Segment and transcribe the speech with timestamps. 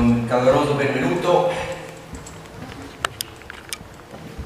[0.00, 1.52] un caloroso benvenuto.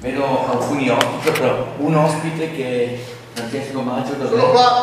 [0.00, 2.98] Vedo alcuni ospiti, però un ospite che è
[3.32, 4.28] Francesco Maggio dove?
[4.28, 4.82] Sono qua.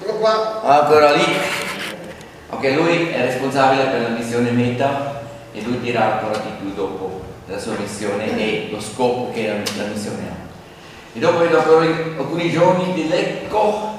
[0.00, 0.62] Sono qua.
[0.62, 1.24] Ancora lì.
[2.48, 5.22] Ok, lui è responsabile per la missione Meta
[5.52, 9.54] e lui dirà ancora di più dopo la sua missione e lo scopo che la,
[9.82, 10.44] la missione ha.
[11.12, 13.94] E dopo vedo ancora alcuni giorni di Lecco.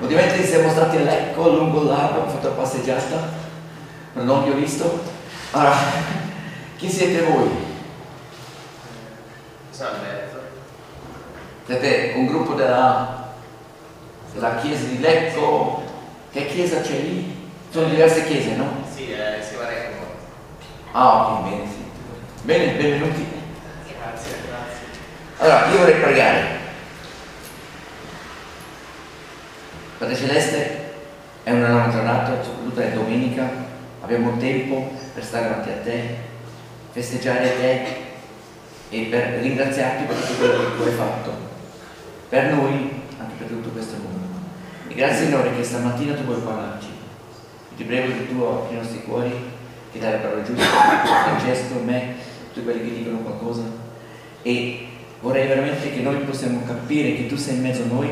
[0.00, 3.40] Ovviamente siamo stati a Lecco lungo il lago, abbiamo fatto la passeggiata,
[4.14, 5.02] non ho visto.
[5.52, 5.76] Allora,
[6.76, 7.48] chi siete voi?
[9.70, 10.40] San Mezzo.
[11.66, 13.32] Siete un gruppo della,
[14.32, 15.82] della chiesa di Lecco.
[16.30, 17.50] Che chiesa c'è lì?
[17.70, 18.84] Sono diverse chiese, no?
[18.94, 20.04] Sì, eh, si va Recco.
[20.92, 21.90] Ah, ok, bene, sì.
[22.42, 23.26] Bene, benvenuti.
[23.86, 24.86] Grazie, grazie.
[25.38, 26.60] Allora, io vorrei pregare.
[29.98, 30.92] Padre Celeste,
[31.44, 33.61] è una nuova giornata, soprattutto è domenica,
[34.02, 36.16] abbiamo tempo per stare davanti a te,
[36.90, 37.86] festeggiare te
[38.90, 41.32] e per ringraziarti per tutto quello che tu hai fatto,
[42.28, 44.40] per noi, anche per tutto questo mondo.
[44.88, 46.88] E grazie Signore che stamattina tu vuoi parlarci.
[47.76, 49.32] Ti prego che tu apri i nostri cuori,
[49.92, 50.64] che dai la parola giusta,
[51.04, 52.14] Francesco, me,
[52.52, 53.62] tutti quelli che dicono qualcosa.
[54.42, 54.86] E
[55.20, 58.08] vorrei veramente che noi possiamo capire che tu sei in mezzo a noi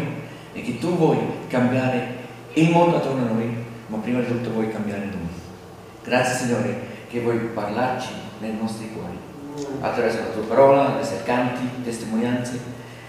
[0.53, 2.17] e che tu vuoi cambiare
[2.55, 3.55] il mondo attorno a noi,
[3.89, 5.20] ma prima di tutto vuoi cambiare noi.
[6.11, 6.77] Grazie Signore
[7.09, 8.09] che vuoi parlarci
[8.41, 9.17] nei nostri cuori,
[9.81, 12.59] attraverso la tua parola, le canti, testimonianze,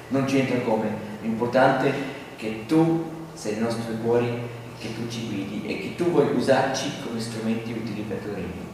[0.10, 0.88] non c'entra come,
[1.24, 1.94] l'importante è
[2.36, 6.92] che tu sei nei nostri cuori, che tu ci guidi e che tu vuoi usarci
[7.04, 8.70] come strumenti utili per il tuo regno.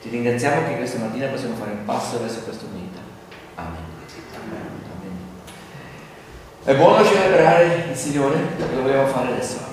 [0.00, 3.00] Ti ringraziamo che questa mattina possiamo fare un passo verso questo meta.
[3.56, 3.82] Amen.
[4.36, 4.82] Amen.
[6.62, 9.72] È buono celebrare il Signore, lo vogliamo fare adesso.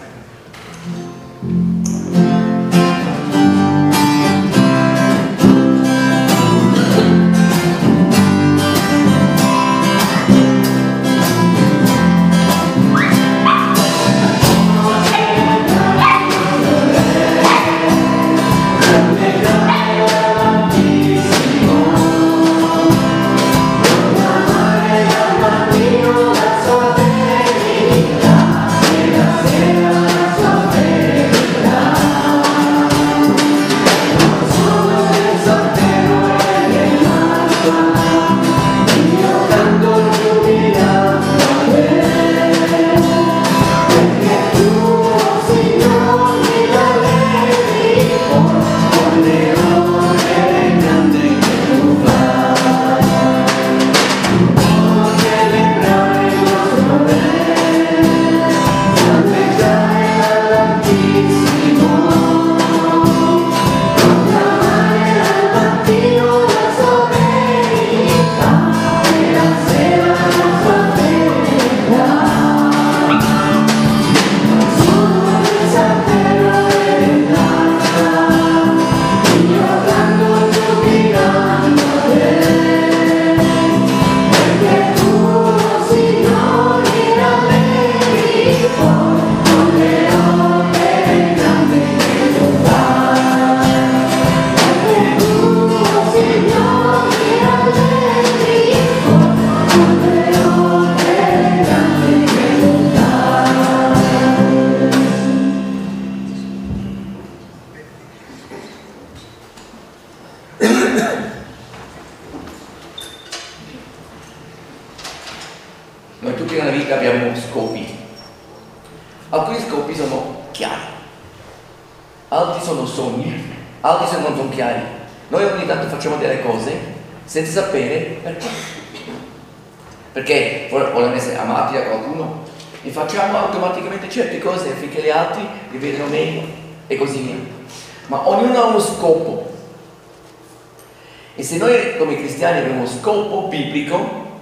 [142.41, 144.39] Cristiani abbiamo uno scopo biblico,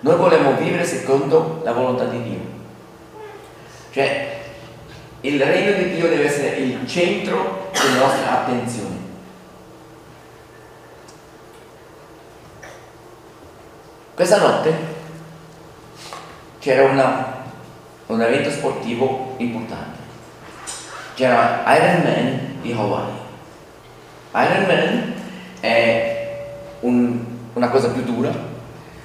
[0.00, 2.40] noi vogliamo vivere secondo la volontà di Dio.
[3.92, 4.40] Cioè,
[5.22, 8.96] il regno di Dio deve essere il centro della nostra attenzione.
[14.14, 14.74] Questa notte
[16.58, 17.42] c'era una,
[18.08, 19.98] un evento sportivo importante.
[21.14, 23.12] C'era Ironman di Hawaii.
[24.34, 25.14] Ironman
[25.60, 26.13] è
[26.84, 27.18] un,
[27.54, 28.32] una cosa più dura,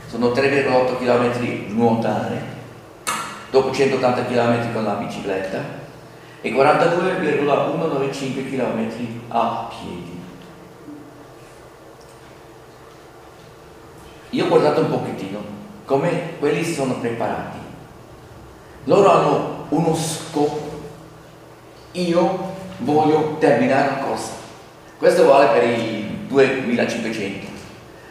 [0.08, 2.42] sono 3,8 km nuotare,
[3.50, 5.78] dopo 180 km con la bicicletta,
[6.42, 8.90] e 42,195 km
[9.30, 10.18] a piedi.
[14.32, 15.42] Io ho guardato un pochettino
[15.86, 17.58] come quelli sono preparati.
[18.84, 20.78] Loro hanno uno scopo.
[21.94, 24.34] Io voglio terminare la corsa.
[24.98, 27.49] Questo vale per i 2500.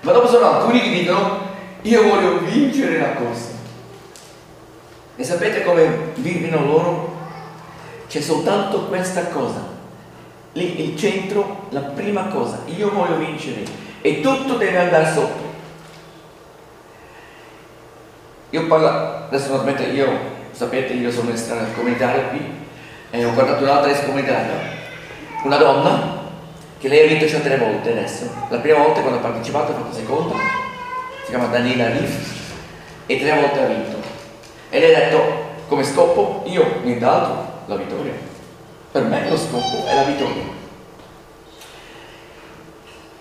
[0.00, 1.46] Ma dopo sono alcuni che dicono
[1.82, 3.50] io voglio vincere la corsa.
[5.16, 7.16] E sapete come vivono loro?
[8.08, 9.76] C'è soltanto questa cosa.
[10.52, 13.62] Lì il centro, la prima cosa, io voglio vincere
[14.00, 15.46] e tutto deve andare sotto.
[18.50, 20.08] Io parlo, adesso naturalmente io,
[20.52, 22.40] sapete, io sono estraneo comunitario qui
[23.10, 24.54] e ho guardato un'altra comunitaria,
[25.44, 26.17] una donna
[26.78, 28.30] che lei ha vinto già tre volte adesso.
[28.48, 30.34] La prima volta quando ha partecipato ha fatto seconda,
[31.24, 32.46] si chiama Daniela Riff
[33.06, 33.96] e tre volte ha vinto.
[34.70, 38.12] E lei ha detto come scopo io nient'altro la vittoria.
[38.92, 40.56] Per me lo scopo è la vittoria.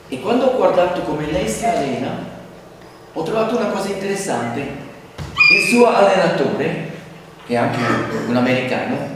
[0.09, 2.15] E quando ho guardato come lei si allena,
[3.11, 4.85] ho trovato una cosa interessante.
[5.49, 6.91] Il suo allenatore,
[7.45, 7.79] che è anche
[8.27, 9.15] un americano,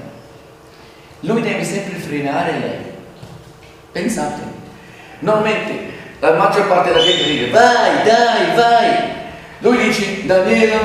[1.21, 2.90] lui deve sempre frenare lei.
[3.91, 4.41] Pensate,
[5.19, 5.89] normalmente
[6.19, 9.19] la maggior parte della gente dice vai, dai, vai.
[9.59, 10.79] Lui dice Daniela,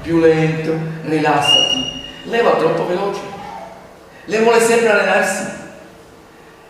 [0.00, 0.74] più lento,
[1.04, 2.02] rilassati.
[2.24, 3.20] Lei va troppo veloce.
[4.26, 5.60] Lei vuole sempre allenarsi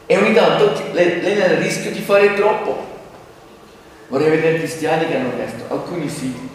[0.06, 2.90] e ogni tanto lei, lei è nel rischio di fare troppo.
[4.08, 6.50] Vorrei vedere cristiani che hanno questo, alcuni sì,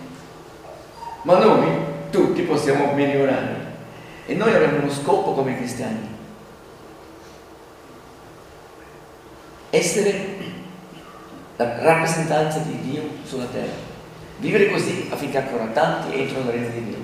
[1.23, 1.67] ma noi
[2.11, 3.65] tutti possiamo migliorare
[4.27, 6.16] e noi abbiamo uno scopo come cristiani.
[9.69, 10.35] Essere
[11.57, 13.85] la rappresentanza di Dio sulla terra.
[14.37, 16.97] Vivere così affinché ancora tanti entrano nel regno di Dio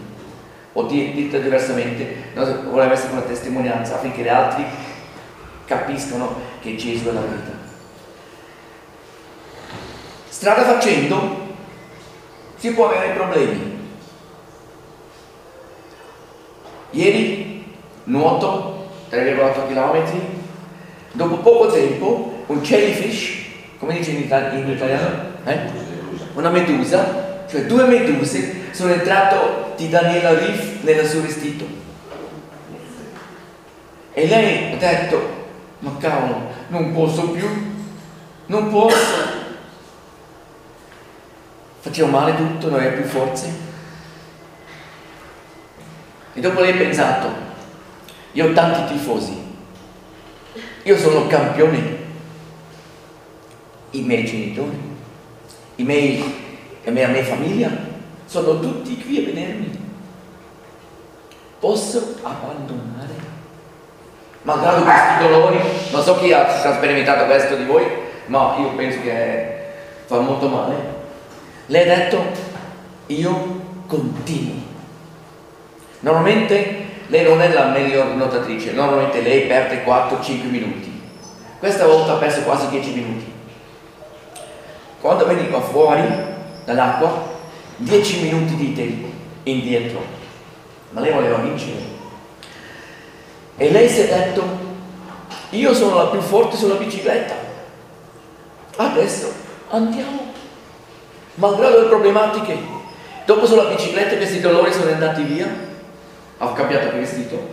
[0.74, 4.66] o detto diversamente, noi essere una testimonianza affinché gli altri
[5.66, 7.52] capiscano che Gesù è la vita.
[10.30, 11.42] Strada facendo
[12.56, 13.82] si può avere problemi.
[16.92, 17.76] Ieri
[18.06, 20.22] nuoto 3,8 km,
[21.12, 23.42] dopo poco tempo un jellyfish,
[23.80, 25.32] come dice in, itali- in italiano?
[25.46, 25.60] Eh?
[26.34, 31.66] Una medusa, cioè due meduse sono entrato di Daniela Riff nel suo vestito.
[34.14, 35.42] E lei ha detto,
[35.80, 37.48] ma cavolo, non posso più,
[38.48, 39.42] non posso.
[41.80, 43.62] Faceva male tutto, non aveva più forze.
[46.34, 47.28] E dopo lei ha pensato,
[48.32, 49.38] io ho tanti tifosi,
[50.84, 51.98] io sono campione,
[53.94, 54.78] i miei genitori,
[55.76, 56.24] i miei,
[56.84, 57.70] la mia, mia famiglia
[58.26, 59.82] sono tutti qui a vedermi.
[61.60, 63.32] Posso abbandonare?
[64.42, 65.60] Malgrado questi dolori,
[65.92, 67.86] non so chi ha, sperimentato questo di voi,
[68.26, 69.66] ma io penso che
[70.06, 70.76] fa molto male.
[71.68, 72.22] Lei ha detto,
[73.08, 74.62] io continuo.
[76.02, 81.02] Normalmente lei non è la miglior nuotatrice, normalmente lei perde 4-5 minuti.
[81.60, 83.33] Questa volta ha perso quasi 10 minuti.
[85.04, 86.02] Quando veniva fuori
[86.64, 87.12] dall'acqua
[87.76, 89.08] 10 minuti di tempo
[89.44, 90.02] indietro,
[90.92, 91.82] ma lei voleva vincere.
[93.58, 94.42] E lei si è detto,
[95.50, 97.34] io sono la più forte sulla bicicletta,
[98.78, 99.30] adesso
[99.72, 100.32] andiamo.
[101.34, 102.58] Malgrado le problematiche,
[103.26, 105.54] dopo sulla bicicletta questi dolori sono andati via,
[106.38, 107.46] ho cambiato il vestito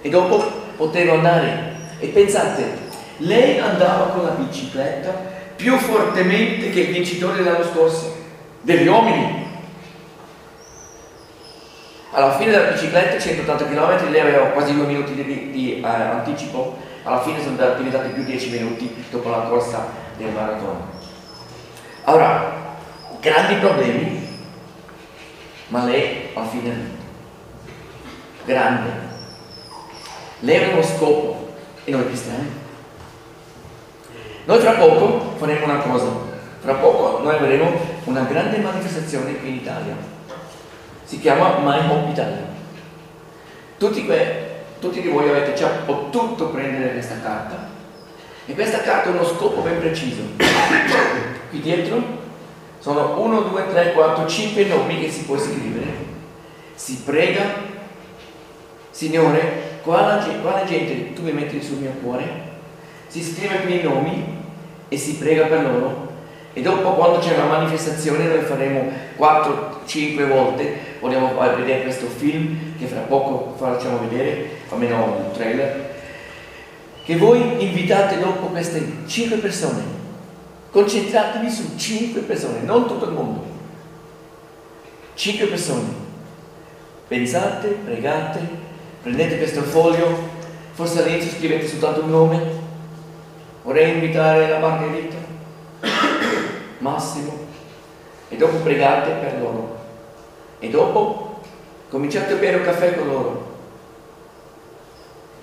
[0.00, 0.42] e dopo
[0.78, 1.72] potevo andare.
[1.98, 2.78] E pensate,
[3.18, 8.16] lei andava con la bicicletta più fortemente che il vincitore dell'anno scorso
[8.60, 9.42] degli uomini.
[12.10, 16.78] Alla fine della bicicletta, 180 km, lei aveva quasi due minuti di, di eh, anticipo,
[17.02, 20.92] alla fine sono diventati più 10 minuti dopo la corsa del maratona.
[22.04, 22.76] Allora,
[23.20, 24.28] grandi problemi,
[25.68, 26.90] ma lei alla fine
[28.44, 28.90] grande.
[30.40, 32.62] Lei aveva uno scopo e noi cristiani.
[34.46, 36.06] Noi tra poco faremo una cosa,
[36.60, 39.96] tra poco noi avremo una grande manifestazione qui in Italia.
[41.04, 42.52] Si chiama My Hope Italia.
[43.78, 47.68] Tutti, que, tutti di voi avete già potuto prendere questa carta
[48.44, 50.22] e questa carta ha uno scopo ben preciso.
[51.48, 52.02] Qui dietro
[52.80, 56.12] sono 1, 2, 3, 4, 5 nomi che si può scrivere.
[56.74, 57.42] Si prega,
[58.90, 62.43] Signore, quale, quale gente tu mi metti sul mio cuore?
[63.14, 64.24] Si scrive qui i nomi
[64.88, 66.08] e si prega per loro
[66.52, 72.86] e dopo quando c'è una manifestazione noi faremo 4-5 volte, vogliamo vedere questo film che
[72.86, 75.94] fra poco facciamo vedere, almeno un trailer,
[77.04, 79.82] che voi invitate dopo queste cinque persone.
[80.72, 83.44] Concentratevi su cinque persone, non tutto il mondo.
[85.14, 85.86] Cinque persone.
[87.06, 88.40] Pensate, pregate,
[89.02, 90.18] prendete questo foglio,
[90.72, 92.53] forse all'inizio scrivete soltanto un nome.
[93.64, 95.16] Vorrei invitare la Margherita,
[96.78, 97.32] Massimo,
[98.28, 99.78] e dopo pregate per loro.
[100.58, 101.40] E dopo
[101.88, 103.56] cominciate a bere un caffè con loro.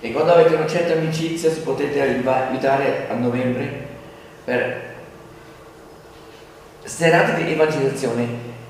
[0.00, 3.88] E quando avete una certa amicizia si potete invitare a novembre
[4.44, 4.94] per
[6.84, 8.26] serate di evangelizzazione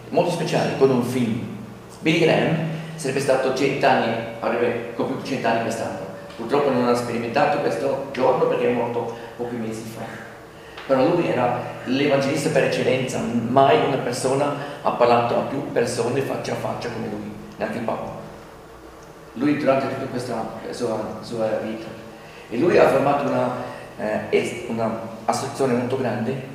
[0.08, 1.40] molto speciali con un film.
[2.00, 2.56] Billy Graham
[2.94, 6.11] sarebbe stato cent'anni, avrebbe compiuto cent'anni quest'anno.
[6.42, 10.02] Purtroppo non ha sperimentato questo giorno perché è morto pochi mesi fa.
[10.86, 16.52] Però lui era l'evangelista per eccellenza, mai una persona ha parlato a più persone faccia
[16.52, 18.20] a faccia come lui, neanche Papa
[19.34, 21.86] lui durante tutta questa sua, sua vita.
[22.50, 23.30] E lui ha formato
[24.68, 26.48] un'associazione una molto grande,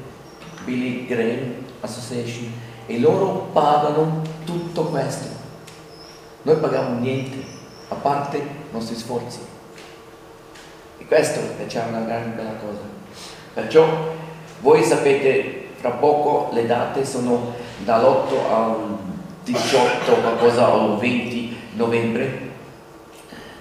[0.64, 2.52] Billy Graham Association,
[2.86, 5.28] e loro pagano tutto questo.
[6.44, 7.38] Noi paghiamo niente,
[7.88, 9.56] a parte i nostri sforzi.
[11.08, 12.82] Questo è una gran bella cosa.
[13.54, 14.14] Perciò
[14.60, 18.98] voi sapete, fra poco le date sono dall'8 al
[19.46, 22.40] 18, qualcosa al 20 novembre,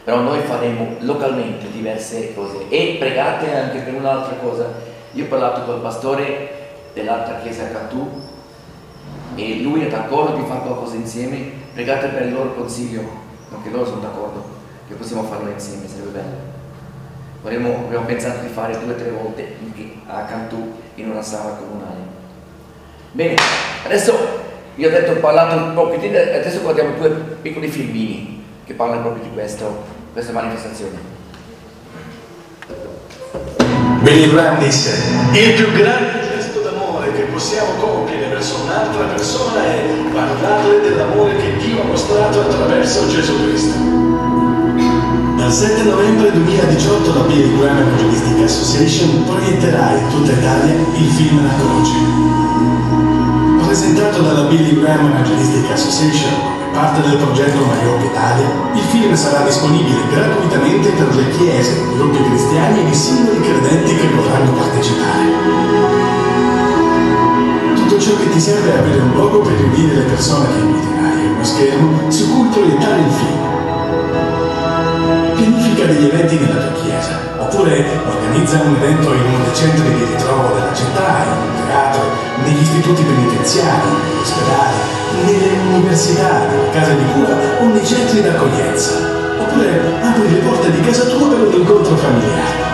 [0.03, 4.73] però noi faremo localmente diverse cose e pregate anche per un'altra cosa.
[5.13, 6.51] Io ho parlato col pastore
[6.95, 8.23] dell'altra chiesa Cantù
[9.37, 13.03] e lui è d'accordo di fare qualcosa insieme, pregate per il loro consiglio,
[13.55, 14.43] anche loro sono d'accordo
[14.89, 16.46] che possiamo farlo insieme, sarebbe bello.
[17.47, 19.55] Vorremmo, abbiamo pensato di fare due o tre volte
[20.09, 21.99] a Cantù in una sala comunale.
[23.13, 23.37] Bene,
[23.85, 24.19] adesso
[24.75, 27.09] vi ho detto, ho parlato un pochettino, adesso guardiamo due
[27.43, 30.99] piccoli filmini che parlano proprio di questo questa manifestazione.
[34.01, 34.91] Billy Graham disse,
[35.35, 41.57] il più grande gesto d'amore che possiamo compiere verso un'altra persona è parlarle dell'amore che
[41.59, 44.56] Dio ha mostrato attraverso Gesù Cristo.
[45.47, 51.55] Dal 7 novembre 2018 la Graham Evangelistic Association proietterà in tutta Italia il film La
[51.55, 51.95] Croce.
[53.65, 56.33] Presentato dalla Billy Graham Evangelistic Association
[56.73, 62.81] parte del progetto Maior Italia, il film sarà disponibile gratuitamente per le chiese, gruppi cristiani
[62.85, 65.31] e i singoli credenti che vorranno partecipare.
[67.77, 71.23] Tutto ciò che ti serve è avere un logo per riunire le persone che inviterai
[71.23, 73.47] e uno schermo su cui proiettare il film.
[75.37, 80.05] Pianifica degli eventi nella tua chiesa, oppure organizza un evento in uno dei centri di
[80.05, 82.03] ritrovo della città, in un teatro,
[82.43, 84.77] negli istituti penitenziari, negli ospedali,
[85.25, 88.93] nelle università, nelle case di cura o nei centri d'accoglienza.
[89.39, 92.65] Oppure apri le porte di casa tua per un incontro familiare.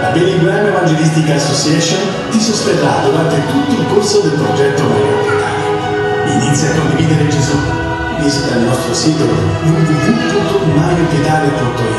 [0.00, 1.98] La Billy Graham Evangelistic Association
[2.30, 6.40] ti sosterrà durante tutto il corso del progetto Maiorca Italia.
[6.40, 7.83] Inizia a condividere Gesù.
[8.24, 11.90] Visita il nostro sito www.maiorchitalia.it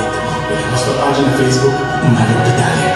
[0.50, 2.95] e la nostra pagina Facebook Maiorca Italia.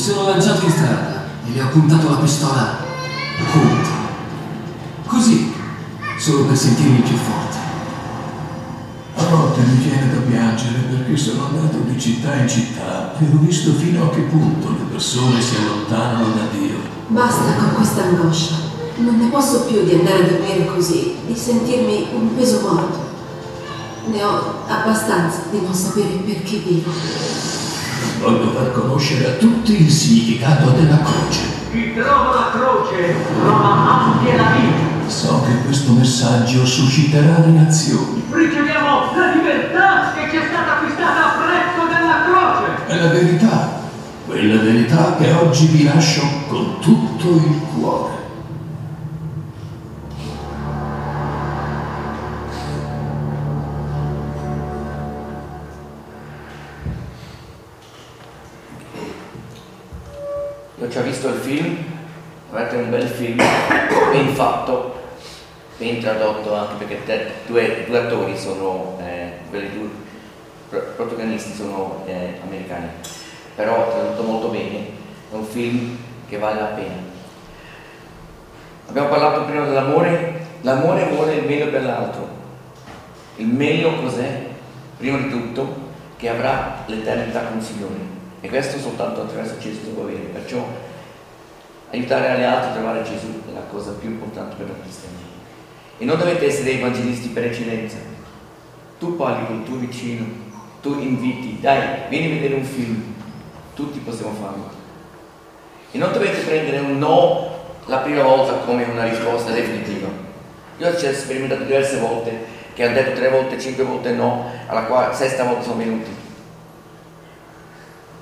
[0.00, 2.78] Sono lanciato in strada e le ho puntato la pistola
[3.52, 3.92] contro.
[5.06, 5.52] Così,
[6.16, 7.58] solo per sentirmi più forte.
[9.16, 13.38] A volte mi viene da piangere perché sono andato di città in città e ho
[13.40, 16.78] visto fino a che punto le persone si allontanano da Dio.
[17.08, 18.54] Basta con questa angoscia.
[18.96, 23.08] Non ne posso più di andare a dormire così, di sentirmi un peso morto.
[24.06, 27.59] Ne ho abbastanza di non sapere perché vivo.
[28.20, 31.40] Voglio far conoscere a tutti il significato della croce.
[31.70, 35.08] Chi trova la croce trova anche la vita.
[35.08, 38.24] So che questo messaggio susciterà reazioni.
[38.30, 42.86] Riceviamo la libertà che ci è stata acquistata a prezzo della croce.
[42.86, 43.80] È la verità,
[44.26, 47.99] quella verità che oggi vi lascio con tutto il cuore.
[66.90, 69.88] Perché te, due, due, attori sono, eh, quelli due
[70.96, 72.88] protagonisti sono eh, americani,
[73.54, 74.78] però tradotto molto bene,
[75.30, 75.96] è un film
[76.28, 77.08] che vale la pena.
[78.88, 82.28] Abbiamo parlato prima dell'amore, l'amore vuole il meglio per l'altro.
[83.36, 84.48] Il meglio cos'è?
[84.96, 88.18] Prima di tutto che avrà l'eternità con il Signore.
[88.40, 90.18] E questo soltanto attraverso Gesù si può avere.
[90.18, 90.66] Perciò
[91.90, 95.19] aiutare gli altri a trovare Gesù è la cosa più importante per la cristianesimo.
[96.00, 97.98] E non dovete essere evangelisti per eccellenza.
[98.98, 100.24] Tu parli con il tuo vicino,
[100.80, 103.14] tu inviti, dai, vieni a vedere un film,
[103.74, 104.70] tutti possiamo farlo.
[105.90, 107.50] E non dovete prendere un no
[107.84, 110.08] la prima volta come una risposta definitiva.
[110.78, 112.32] Io ho sperimentato diverse volte
[112.72, 116.10] che hanno detto tre volte, cinque volte no, alla quarta, sesta volta sono venuti.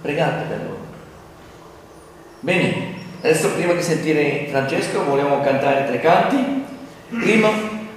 [0.02, 0.86] Pregate per loro.
[2.40, 6.66] Bene, adesso prima di sentire Francesco vogliamo cantare tre canti.
[7.08, 7.48] Prima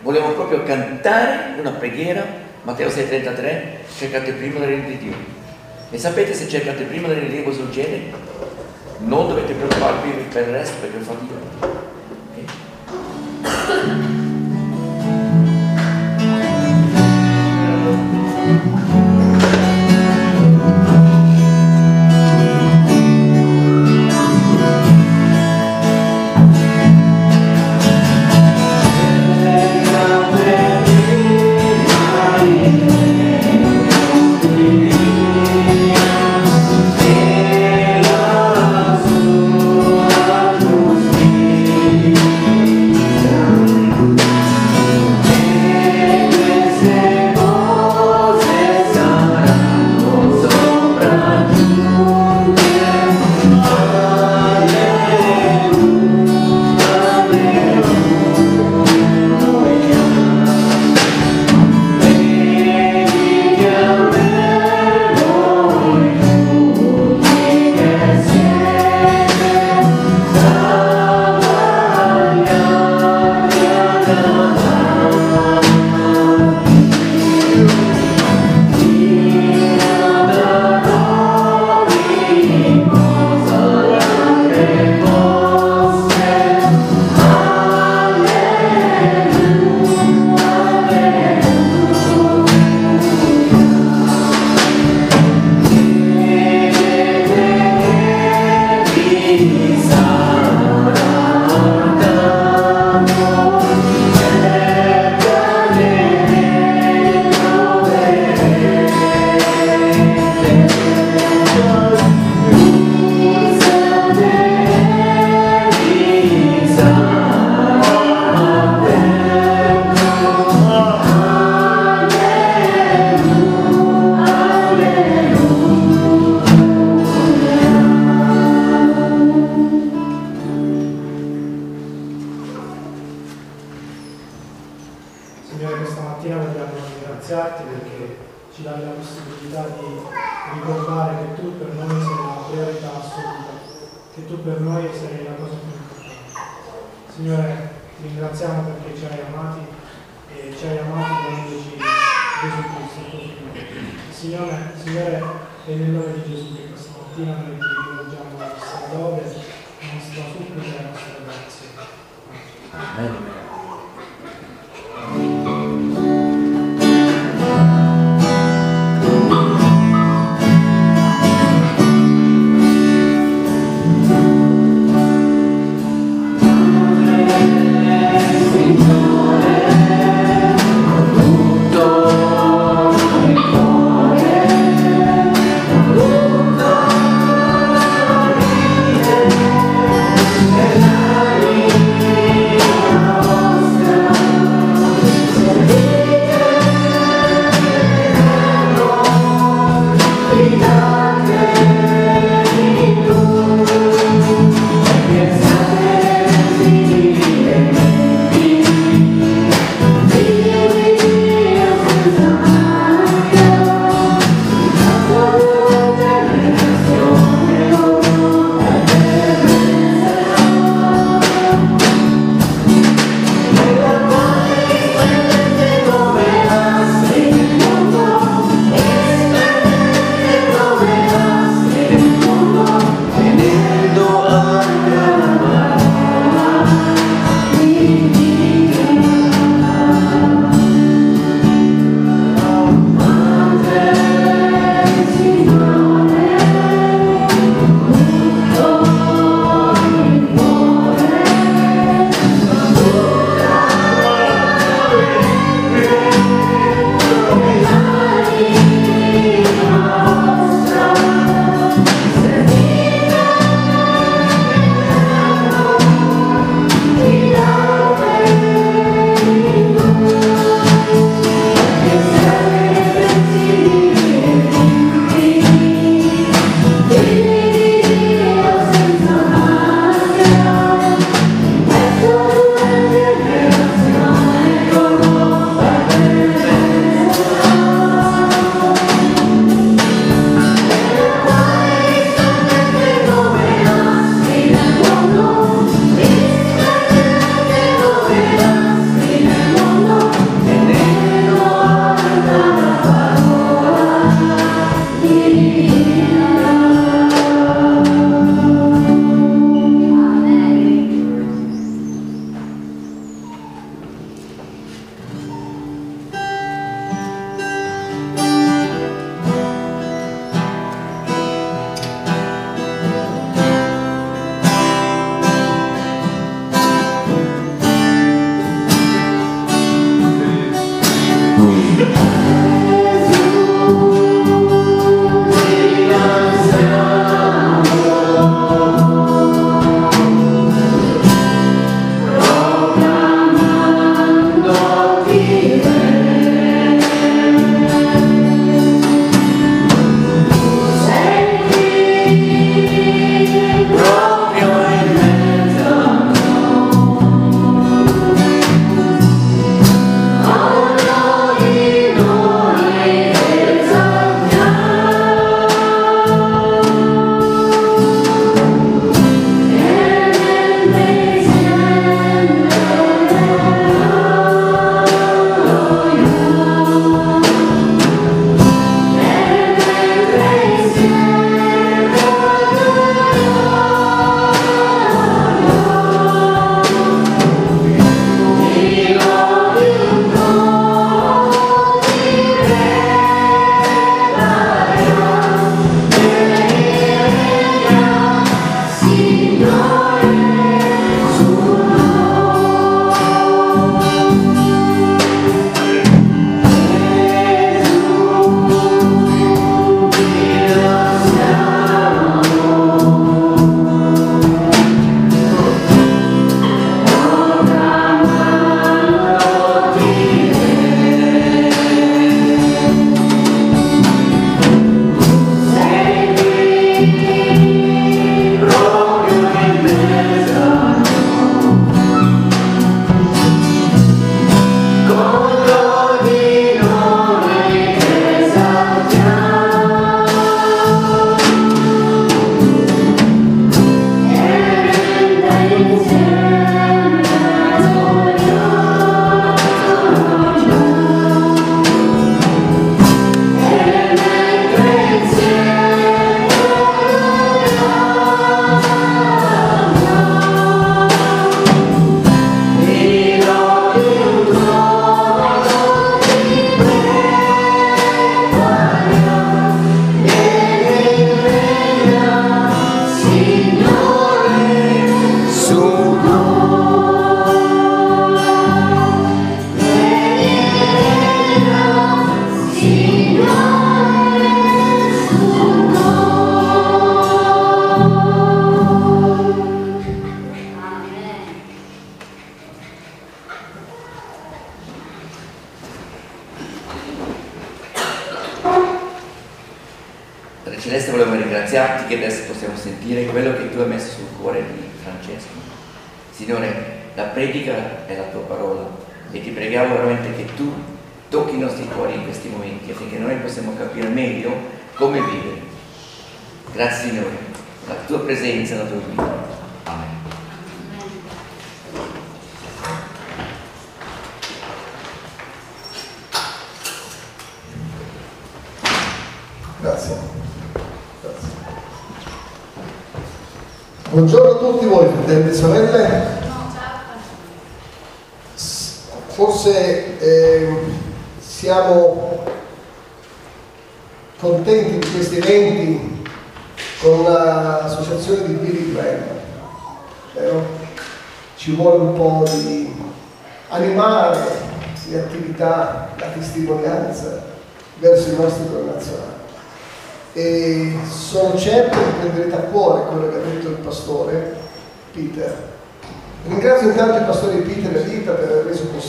[0.01, 2.25] vogliamo proprio cantare una preghiera,
[2.63, 3.61] Matteo 6,33,
[3.97, 5.13] cercate prima la regno di Dio.
[5.89, 7.99] E sapete se cercate prima la regno di Dio cosa succede?
[8.99, 11.80] Non dovete preoccuparvi per il resto perché fa Dio.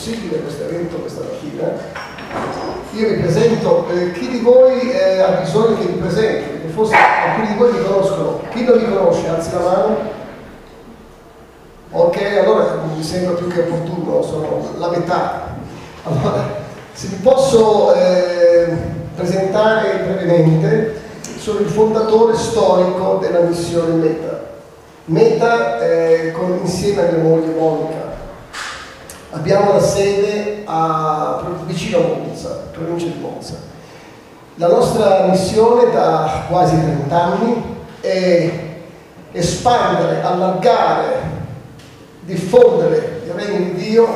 [0.02, 1.72] Possibile questo evento questa mattina.
[2.94, 6.72] Io vi presento, eh, chi di voi eh, ha bisogno che vi presenti?
[6.72, 8.40] Forse alcuni di voi mi conoscono.
[8.50, 9.96] Chi non mi conosce, alzi la mano.
[11.92, 15.54] Ok, allora mi sembra più che opportuno, sono la metà.
[16.02, 16.48] Allora,
[16.92, 18.74] se vi posso eh,
[19.14, 21.00] presentare brevemente,
[21.38, 24.40] sono il fondatore storico della missione Meta.
[25.04, 28.01] Meta eh, con, insieme a mia moglie Monica.
[29.34, 33.54] Abbiamo la sede a, vicino a Monza, provincia di Monza.
[34.56, 37.62] La nostra missione da quasi 30 anni
[38.00, 38.50] è
[39.32, 41.22] espandere, allargare,
[42.20, 44.06] diffondere il regno di Dio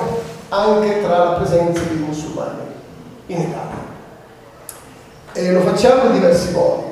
[0.50, 2.60] anche tra la presenza dei musulmani
[3.28, 3.84] in Italia.
[5.32, 6.84] E lo facciamo in diversi modi.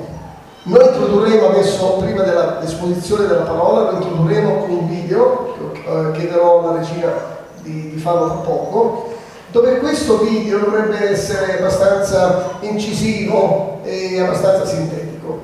[0.63, 6.79] Noi introdurremo adesso, prima dell'esposizione della parola, lo introdurremo con un video, eh, chiederò alla
[6.79, 7.34] regina
[7.65, 9.13] di, di farlo tra poco,
[9.51, 15.39] dove questo video dovrebbe essere abbastanza incisivo e abbastanza sintetico.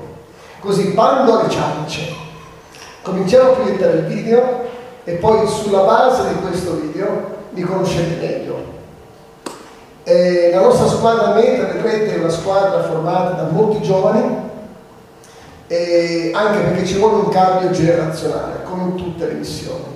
[0.60, 2.20] Così, bando alle ciance.
[3.02, 4.62] Cominciamo a proiettare il video
[5.04, 8.70] e poi sulla base di questo video mi conoscete meglio.
[10.04, 14.36] Eh, la nostra squadra meta, vedrete, è una squadra formata da molti giovani,
[15.66, 19.91] eh, anche perché ci vuole un cambio generazionale, come in tutte le missioni.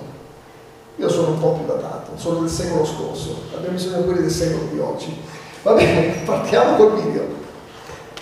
[0.99, 4.31] Io sono un po' più datato, sono del secolo scorso, abbiamo bisogno di quelli del
[4.31, 5.15] secolo di oggi.
[5.63, 7.23] Va bene, partiamo col video.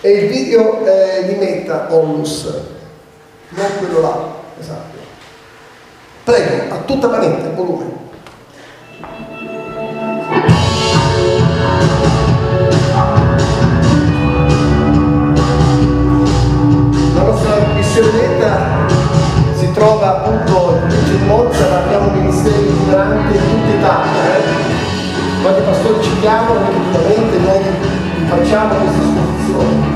[0.01, 2.43] E il video eh, di Meta Onlus,
[3.49, 4.97] non quello là, esatto.
[6.25, 7.93] Prego, a tutta manetta, volume.
[17.13, 18.87] La nostra missione netta
[19.55, 20.54] si trova appunto
[26.25, 27.61] chiamano, effettivamente noi
[28.25, 29.93] facciamo queste esposizioni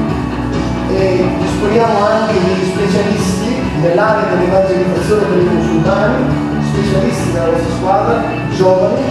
[0.92, 8.24] e disponiamo anche di specialisti nell'area dell'evangelizzazione per i musulmani, specialisti nella nostra squadra,
[8.56, 9.02] giovani,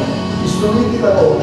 [0.44, 1.38] istruiti da noi.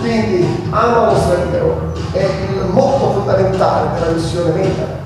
[0.00, 5.00] Quindi ama lo straniero è il motto fondamentale della missione meta.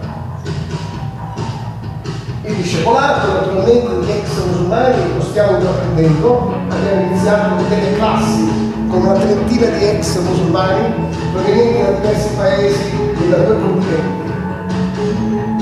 [2.43, 9.01] Il discepolato naturalmente degli ex musulmani lo stiamo intraprendendo, abbiamo iniziato con delle classi con
[9.03, 10.95] una trentina di ex musulmani
[11.33, 14.25] provenienti da diversi paesi e da due continenti.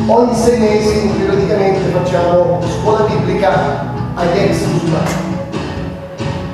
[0.07, 5.33] Ogni sei mesi periodicamente facciamo scuola biblica agli ex musulmani.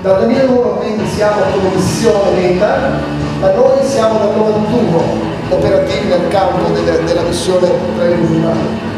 [0.03, 3.01] Dal 2001 quindi siamo come missione meta,
[3.41, 5.03] ma noi siamo dal 91
[5.51, 8.89] operativi nel campo della, della missione tra i musulmani.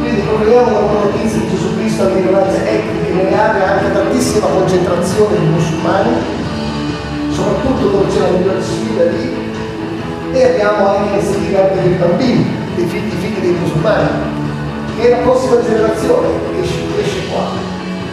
[0.00, 4.46] Quindi proclamiamo la buona notizia di Gesù Cristo alle minoranze etniche nelle aree anche tantissima
[4.46, 6.10] concentrazione di musulmani,
[8.02, 9.52] c'è la migliore sfida lì,
[10.32, 14.08] e abbiamo anche iniziative anche dei bambini, dei figli, figli dei musulmani,
[14.96, 16.60] che è la prossima generazione che
[16.94, 17.72] cresce, qua.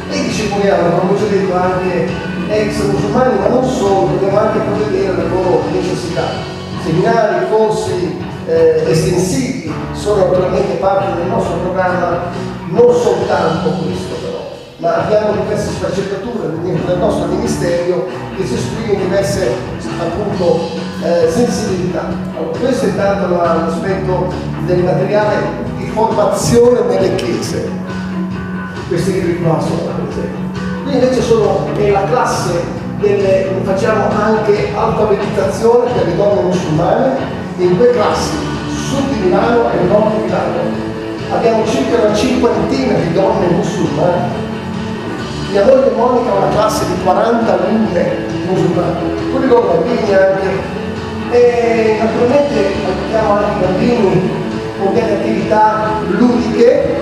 [0.09, 2.09] E discepoliamo, come ho già detto, anche
[2.49, 6.25] ex musulmani, ma non solo, dobbiamo anche provvedere alle loro necessità.
[6.83, 8.17] Seminari, corsi
[8.47, 12.23] eh, estensivi sono naturalmente parte del nostro programma,
[12.69, 14.20] non soltanto questo
[14.81, 19.53] ma abbiamo diverse sfaccettature del nostro ministero che si esprime in diverse
[19.99, 20.71] appunto
[21.03, 22.07] eh, sensibilità.
[22.35, 24.33] Allora, questo è intanto l'aspetto
[24.65, 25.35] del materiale
[25.77, 27.81] di formazione nelle chiese
[28.91, 30.83] questi libri qua sono per esempio.
[30.83, 32.61] Qui invece sono nella classe
[32.99, 37.17] delle, facciamo anche alfabetizzazione per le donne musulmane,
[37.55, 38.35] in due classi
[38.89, 40.89] sud di Milano e nord di Milano.
[41.31, 44.50] Abbiamo circa una cinquantina di donne musulmane.
[45.51, 48.99] Mia moglie Monica ha una classe di 40 alunne musulmane,
[49.33, 50.79] con i loro bambini anche.
[51.31, 54.31] E naturalmente aiutiamo anche i bambini
[54.79, 56.99] con delle attività ludiche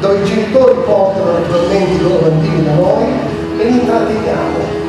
[0.00, 3.04] dove i genitori portano naturalmente i loro bambini da noi
[3.58, 4.80] e li intratteniamo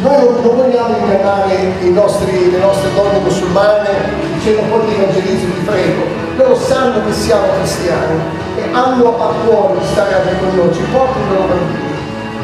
[0.00, 3.90] noi non, non vogliamo ingannare nostri, le nostre donne musulmane
[4.34, 6.02] dicendo poi di evangelizzo di prego.
[6.36, 10.82] Loro sanno che siamo cristiani e hanno a cuore di stare anche con noi, ci
[10.90, 11.96] portano loro bambini.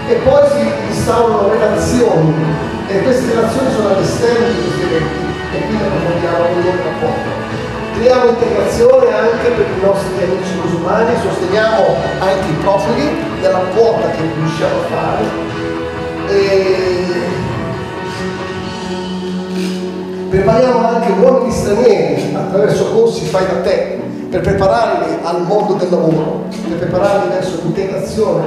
[0.07, 2.35] E poi si instaurano relazioni
[2.87, 5.25] e queste relazioni sono all'esterno di questi eventi
[5.55, 7.29] e quindi approfondiamo loro rapporto.
[7.95, 11.83] Creiamo integrazione anche per i nostri amici musulmani, sosteniamo
[12.19, 13.09] anche i profughi
[13.41, 15.25] della quota che riusciamo a fare.
[16.29, 17.43] E
[20.35, 24.04] Prepariamo anche uomini stranieri attraverso corsi fai da te
[24.35, 28.47] per prepararli al mondo del lavoro, per prepararli verso l'integrazione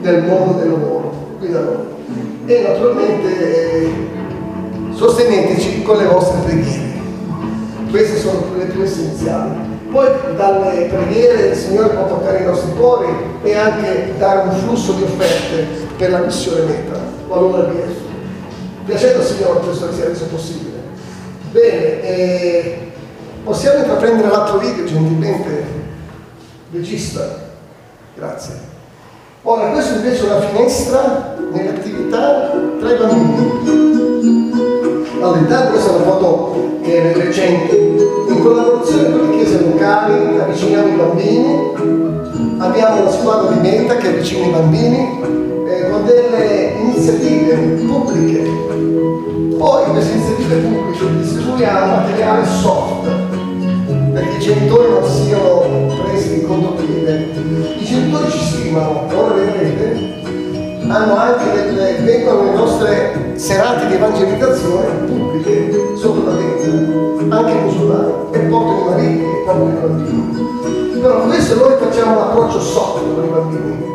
[0.00, 1.84] del mondo del lavoro qui da noi.
[2.46, 3.92] E naturalmente eh,
[4.94, 6.94] sosteneteci con le vostre preghiere.
[7.90, 9.74] Queste sono le più essenziali.
[9.90, 13.08] Poi dalle preghiere il Signore può toccare i nostri cuori
[13.42, 15.66] e anche dare un flusso di offerte
[15.98, 18.04] per la missione meta, qualora riesco.
[18.86, 20.80] Piacendo al Signore questo sia reso possibile.
[21.50, 22.85] Bene, eh,
[23.46, 25.64] possiamo intraprendere l'altro video gentilmente,
[26.72, 27.44] regista.
[28.16, 28.54] Grazie.
[29.42, 34.50] Ora, questo invece è una finestra nell'attività tra i bambini.
[35.20, 37.76] Allora, intanto questa è una foto che è recente.
[37.76, 44.08] In collaborazione con le chiese locali avviciniamo i bambini, abbiamo una squadra di meta che
[44.08, 45.20] avvicina i bambini
[45.68, 47.54] eh, con delle iniziative
[47.86, 48.56] pubbliche
[49.56, 53.25] poi queste iniziative pubbliche distribuiamo materiale soft
[54.16, 55.60] perché i genitori non siano
[56.02, 57.28] presi in contropiede.
[57.78, 60.22] I genitori ci stimano, ora vedrete,
[60.88, 68.12] hanno anche delle, vengono le nostre serate di evangelizzazione pubbliche sotto la tenda, anche musulmani,
[68.30, 70.98] e portano i mariti e portano i bambini.
[70.98, 73.94] Però questo noi facciamo un approccio soft con i bambini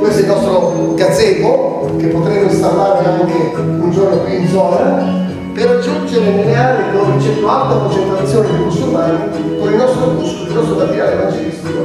[0.00, 5.27] questo è il nostro gazebo che potremo installare anche un giorno qui in zona
[5.58, 9.18] per raggiungere nelle aree dove c'è più alta concentrazione di musulmani
[9.58, 11.78] con il nostro muscolo, il nostro materiale evangelistico,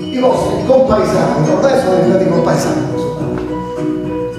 [0.00, 2.96] i vostri compaesani, ormai sono diventati compaesani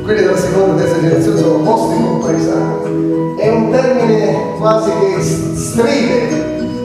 [0.03, 3.36] quelli della seconda e terza generazione sono vostri compaesani.
[3.38, 6.27] È un termine quasi che stride,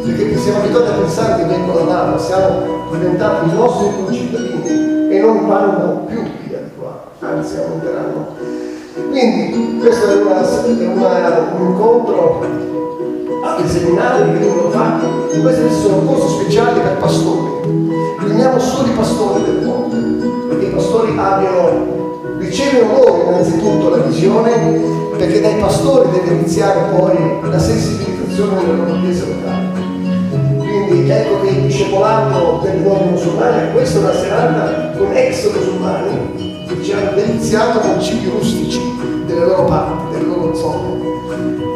[0.04, 5.20] perché siamo abituati a pensare che vengono da là, siamo diventati i nostri concittadini e
[5.20, 8.53] non vanno più via di qua, anzi aumenteranno.
[8.94, 12.46] Quindi questo è, una, è una, un incontro
[13.42, 17.72] altri seminari che vengono fatti, questi sono corsi speciali per pastori.
[18.20, 24.80] Riuniamo solo i pastori del mondo, perché i pastori abbiano, ricevono loro innanzitutto la visione,
[25.18, 27.16] perché dai pastori deve iniziare poi
[27.50, 29.72] la sensibilizzazione delle loro chiese locali.
[30.86, 36.53] Quindi ecco che il discepolato delle nuove musulmane, questa è una serata con ex musulmani
[36.66, 38.80] deliziato con cibi rustici
[39.26, 40.98] delle loro parti, delle loro zone,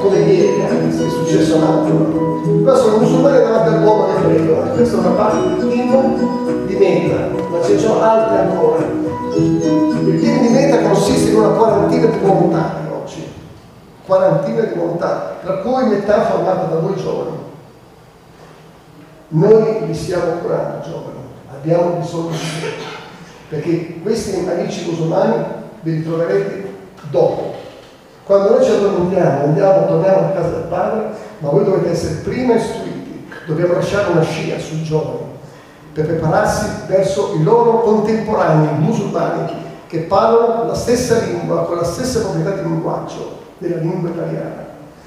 [0.00, 2.26] come ieri anche se è successo un altro.
[2.64, 7.28] Però sono musulmani davanti all'uomo che pregano, questa è una parte del team di meta,
[7.50, 8.84] ma ce ne sono altre ancora.
[9.36, 13.26] Il team di meta consiste in una quarantina di volontari oggi,
[14.06, 17.36] quarantina di volontari, tra cui metà formata da voi giovani.
[19.30, 21.18] Noi vi stiamo curando, giovani,
[21.52, 22.96] abbiamo bisogno di
[23.48, 25.44] perché questi amici musulmani
[25.80, 26.72] ve li troverete
[27.10, 27.54] dopo.
[28.24, 32.56] Quando noi ci addormentiamo, andiamo, torniamo a casa del Padre, ma voi dovete essere prima
[32.56, 35.26] istruiti, dobbiamo lasciare una scia sui giovani
[35.92, 39.50] per prepararsi verso i loro contemporanei musulmani
[39.88, 44.66] che parlano la stessa lingua, con la stessa proprietà di linguaggio della lingua italiana.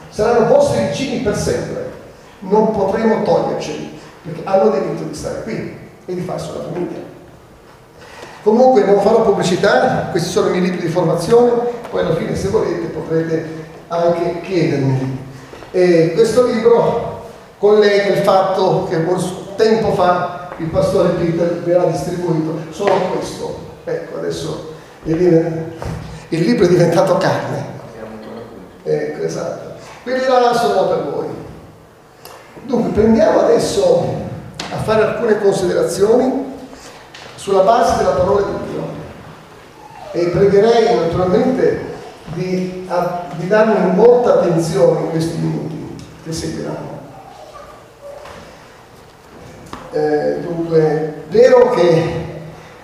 [0.10, 1.92] Saranno vostri vicini per sempre,
[2.40, 7.11] non potremo toglierceli perché hanno diritto di stare qui e di farsi una famiglia.
[8.44, 11.52] Comunque non farò pubblicità, questi sono i miei libri di formazione,
[11.90, 13.46] poi alla fine se volete potrete
[13.88, 15.20] anche chiedermi.
[15.72, 18.98] E questo libro collega il fatto che
[19.56, 23.60] tempo fa il pastore Peter ve l'ha distribuito, solo questo.
[23.84, 24.74] Ecco, adesso
[25.04, 25.18] il
[26.30, 27.66] libro è diventato carne.
[28.84, 29.74] Ecco, esatto.
[30.02, 31.28] Quindi là sono per voi.
[32.64, 34.16] Dunque, prendiamo adesso
[34.72, 36.51] a fare alcune considerazioni
[37.42, 38.84] sulla base della parola di Dio
[40.12, 41.86] e pregherei naturalmente
[42.36, 47.00] di, a, di darmi molta attenzione in questi minuti che seguiranno.
[49.92, 52.26] Eh, dunque, vero che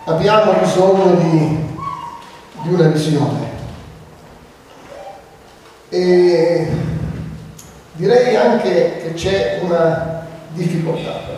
[0.05, 1.65] abbiamo bisogno di,
[2.63, 3.51] di una visione.
[5.89, 6.67] E
[7.93, 11.35] direi anche che c'è una difficoltà.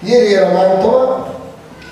[0.00, 1.38] Ieri era Mantova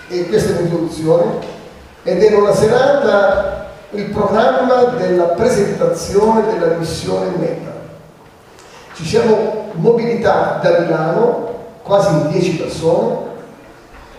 [0.08, 1.56] e questa è l'introduzione
[2.02, 7.72] ed era una serata il programma della presentazione della missione Meta.
[8.94, 11.48] Ci siamo mobilitati da Milano,
[11.82, 13.16] quasi 10 persone,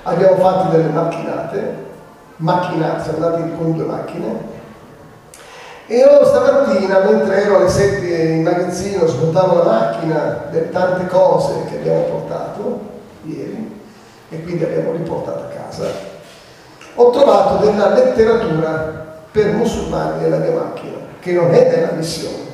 [0.04, 1.76] abbiamo fatto delle macchinate,
[2.38, 4.58] macchinate, siamo andati con due macchine,
[5.86, 11.66] e io stamattina, mentre ero alle 7 in magazzino, smontavo la macchina delle tante cose
[11.68, 12.80] che abbiamo portato
[13.24, 13.68] ieri,
[14.30, 15.88] e quindi abbiamo riportato a casa,
[16.95, 22.47] ho trovato della letteratura per musulmani nella mia macchina, che non è della missione.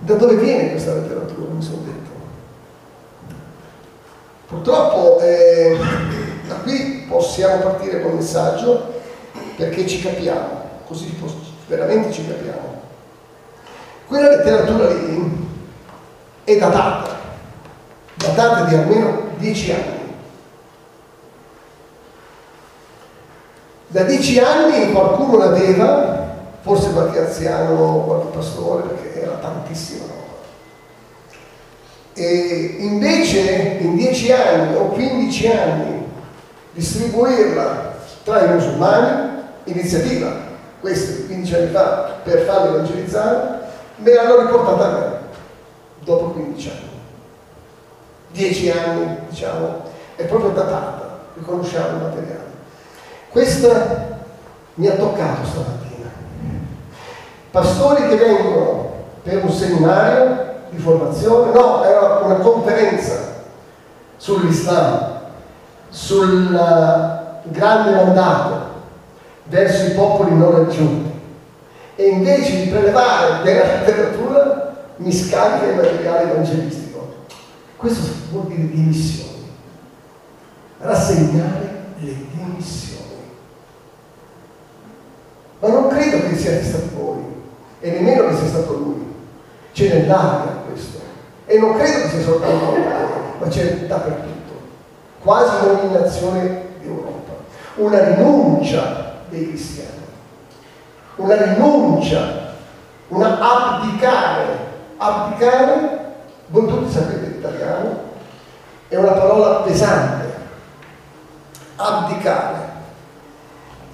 [0.00, 1.52] Da dove viene questa letteratura?
[1.52, 2.08] Mi sono detto.
[4.46, 5.76] Purtroppo eh,
[6.46, 8.94] da qui possiamo partire col messaggio
[9.56, 11.14] perché ci capiamo, così
[11.66, 12.80] veramente ci capiamo.
[14.06, 15.46] Quella letteratura lì
[16.44, 17.17] è datata,
[18.18, 19.96] datata di almeno dieci anni.
[23.86, 30.16] Da dieci anni qualcuno l'aveva, forse qualche anziano, qualche pastore, perché era tantissima roba.
[32.12, 36.06] E invece in dieci anni o quindici anni
[36.72, 37.94] distribuirla
[38.24, 40.32] tra i musulmani, iniziativa,
[40.80, 43.60] questa 15 anni fa, per farli evangelizzare,
[43.96, 45.18] me l'hanno riportata a me,
[46.00, 46.87] dopo 15 anni.
[48.32, 49.82] 10 anni, diciamo,
[50.16, 52.46] è proprio datata, riconosciamo il materiale.
[53.30, 54.18] Questa
[54.74, 56.10] mi ha toccato stamattina.
[57.50, 63.36] Pastori che vengono per un seminario di formazione, no, era una conferenza
[64.16, 65.20] sull'Islam,
[65.90, 66.50] sul
[67.44, 68.66] grande mandato
[69.44, 71.10] verso i popoli non raggiunti
[71.96, 76.87] e invece di prelevare della letteratura mi scarica il materiale evangelistico.
[77.78, 79.52] Questo vuol dire dimissioni.
[80.78, 83.04] Rassegnare le dimissioni.
[85.60, 87.22] Ma non credo che siate stati voi,
[87.78, 89.14] e nemmeno che sia stato lui.
[89.72, 90.98] C'è nell'aria questo.
[91.46, 93.08] E non credo che sia soltanto Italia,
[93.38, 94.52] ma c'è dappertutto.
[95.22, 97.32] Quasi in ogni nazione d'Europa.
[97.76, 100.02] Una rinuncia dei cristiani.
[101.14, 102.54] Una rinuncia,
[103.08, 104.66] una abdicare.
[104.96, 106.06] Abdicare,
[106.48, 108.00] voi tutti sapete l'italiano,
[108.88, 110.26] è una parola pesante.
[111.76, 112.66] Abdicare.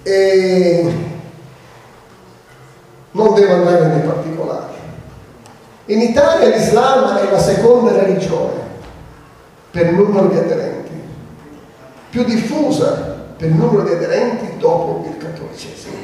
[0.03, 0.95] E
[3.11, 4.73] non devo andare nei particolari.
[5.87, 8.63] In Italia l'Islam è la seconda religione
[9.71, 11.03] per numero di aderenti,
[12.11, 15.97] più diffusa per numero di aderenti dopo il cattolicesimo.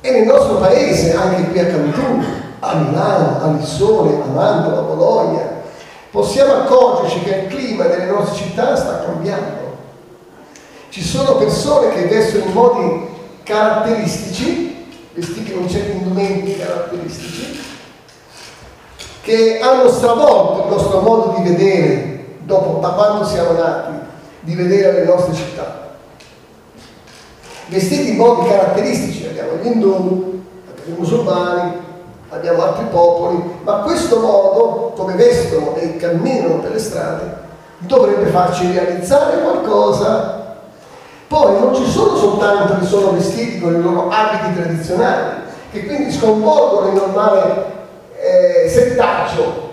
[0.00, 2.24] E nel nostro paese, anche qui a Cantù,
[2.64, 5.40] a Milano, a Lissone, a Mantova, a Bologna,
[6.10, 9.62] possiamo accorgerci che il clima delle nostre città sta cambiando.
[10.88, 13.08] Ci sono persone che vestono in modi
[13.42, 17.60] caratteristici, vestiti con certi indumenti caratteristici,
[19.22, 23.92] che hanno stravolto il nostro modo di vedere dopo, da quando siamo nati,
[24.40, 25.96] di vedere le nostre città.
[27.66, 31.83] Vestiti in modi caratteristici, abbiamo gli indù, abbiamo i musulmani,
[32.34, 37.36] abbiamo altri popoli, ma questo modo, come vestono e camminano per le strade,
[37.78, 40.42] dovrebbe farci realizzare qualcosa.
[41.26, 46.12] Poi non ci sono soltanto che sono vestiti con i loro abiti tradizionali, che quindi
[46.12, 47.64] sconvolgono il normale
[48.18, 49.72] eh, settaggio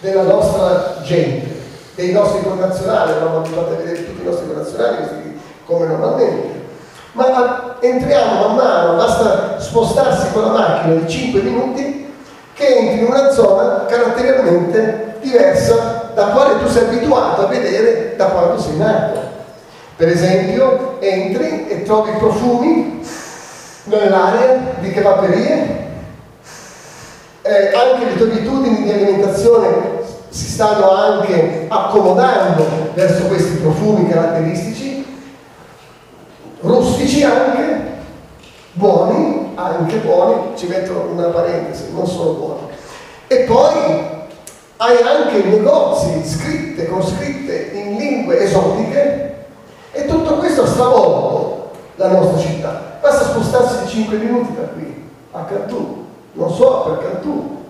[0.00, 1.52] della nostra gente
[1.94, 6.63] dei nostri connazionali, eravamo abituati a vedere tutti i nostri connazionali vestiti come normalmente.
[7.14, 12.12] Ma entriamo man mano, basta spostarsi con la macchina di 5 minuti
[12.54, 18.26] che entri in una zona caratterialmente diversa da quale tu sei abituato a vedere da
[18.26, 19.20] quando sei nato.
[19.96, 23.00] Per esempio, entri e trovi profumi
[23.84, 25.82] nell'area di kebaberie,
[27.42, 34.93] eh, anche le tue abitudini di alimentazione si stanno anche accomodando verso questi profumi caratteristici,
[36.64, 37.92] rustici anche,
[38.72, 42.60] buoni, anche buoni, ci metto una parentesi, non solo buoni.
[43.26, 44.12] E poi
[44.76, 49.46] hai anche negozi scritte, con scritte in lingue esotiche
[49.92, 52.98] e tutto questo ha stravolto la nostra città.
[53.00, 57.62] Basta spostarsi di 5 minuti da qui a Cantù, non so per Cantù,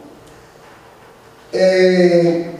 [1.50, 2.50] E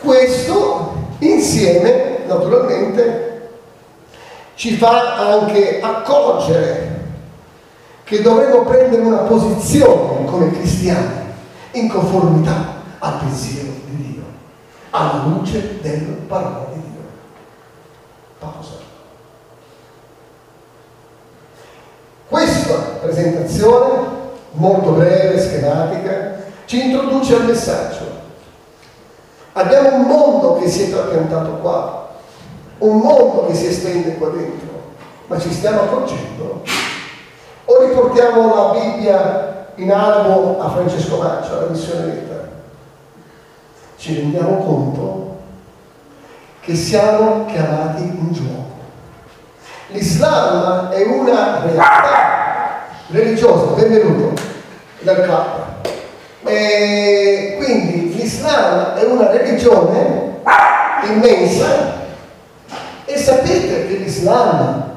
[0.00, 3.29] questo insieme, naturalmente,
[4.60, 6.98] ci fa anche accorgere
[8.04, 11.32] che dovremmo prendere una posizione come cristiani
[11.70, 14.22] in conformità al pensiero di Dio,
[14.90, 17.00] alla luce della parola di Dio.
[18.38, 18.72] Pausa.
[22.28, 24.08] Questa presentazione,
[24.50, 26.34] molto breve, schematica,
[26.66, 28.04] ci introduce al messaggio.
[29.54, 31.99] Abbiamo un mondo che si è trapiantato qua,
[32.80, 34.68] un mondo che si estende qua dentro,
[35.26, 36.62] ma ci stiamo accorgendo?
[37.66, 42.48] O riportiamo la Bibbia in albo a Francesco Maccia, alla missione vita?
[43.96, 45.36] Ci rendiamo conto
[46.60, 48.78] che siamo chiamati in gioco.
[49.88, 54.40] L'Islam è una realtà religiosa, benvenuto
[55.00, 55.68] dal club.
[56.44, 60.40] E quindi l'Islam è una religione
[61.04, 61.99] immensa
[63.20, 64.88] sapete che l'Islam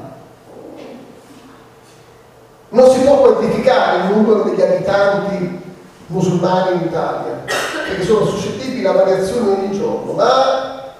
[2.70, 5.62] non si può quantificare il numero degli abitanti
[6.06, 7.44] musulmani in Italia,
[7.86, 10.92] perché sono suscettibili a variazioni ogni giorno, ma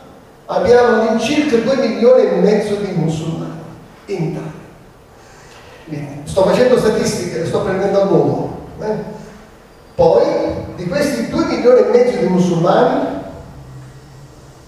[0.46, 3.52] abbiamo all'incirca 2 milioni e mezzo di musulmani
[4.06, 4.52] in Italia.
[6.24, 8.58] Sto facendo statistiche, le sto prendendo a volo.
[8.80, 8.94] Eh?
[9.94, 10.24] Poi,
[10.76, 13.06] di questi 2 milioni e mezzo di musulmani,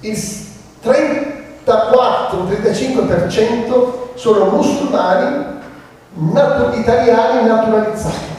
[0.01, 0.19] il
[0.83, 1.36] 30
[1.67, 5.45] 34-35% sono musulmani
[6.14, 8.35] natu- italiani naturalizzati.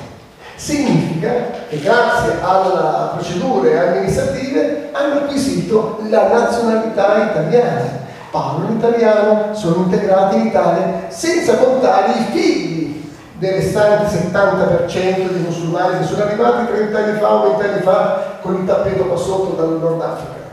[0.55, 1.29] Significa
[1.69, 10.45] che grazie alle procedure amministrative hanno acquisito la nazionalità italiana, parlano italiano, sono integrati in
[10.47, 13.05] Italia, senza contare i figli
[13.37, 18.37] dei restanti 70% di musulmani che sono arrivati 30 anni fa o 20 anni fa
[18.41, 20.46] con il tappeto qua sotto dal Nord Africa.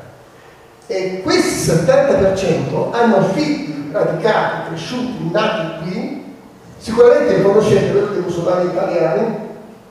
[0.87, 6.35] E questi 70% hanno figli radicati, cresciuti, nati qui,
[6.79, 9.37] sicuramente conoscete quello dei musulmani italiani,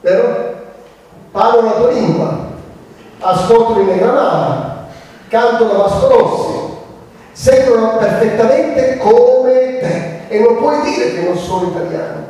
[0.01, 0.61] vero?
[1.31, 2.37] Parlano la tua lingua,
[3.19, 4.87] ascoltano i Negramara,
[5.29, 6.77] cantano Vasco Rossi,
[7.31, 12.23] sentono perfettamente come te e non puoi dire che non sono italiani,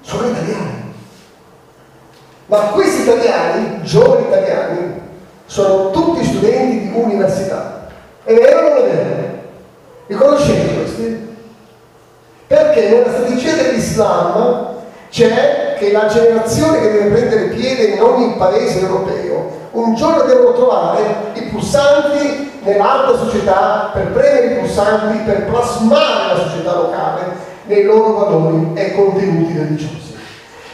[0.00, 0.92] sono italiani.
[2.46, 5.00] Ma questi italiani, giovani italiani,
[5.46, 7.73] sono tutti studenti di università.
[8.24, 9.28] È vero o non è vero?
[10.06, 11.36] Li conoscete questi?
[12.46, 14.68] Perché nella strategia dell'Islam
[15.10, 20.52] c'è che la generazione che deve prendere piede in ogni paese europeo un giorno devono
[20.54, 21.02] trovare
[21.34, 27.22] i pulsanti nell'alta società per premere i pulsanti per plasmare la società locale
[27.66, 30.16] nei loro valori e contenuti religiosi.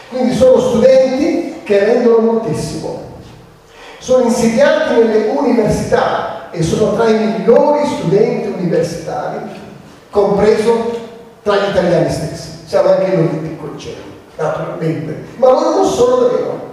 [0.09, 3.09] Quindi sono studenti che rendono moltissimo
[4.01, 9.39] sono insegnanti nelle università e sono tra i migliori studenti universitari,
[10.09, 10.99] compreso
[11.43, 12.49] tra gli italiani stessi.
[12.65, 13.95] Siamo anche noi piccoli
[14.37, 16.69] naturalmente, ma loro non sono davvero.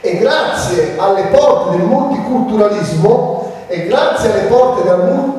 [0.00, 4.82] E grazie alle porte del multiculturalismo e grazie alle porte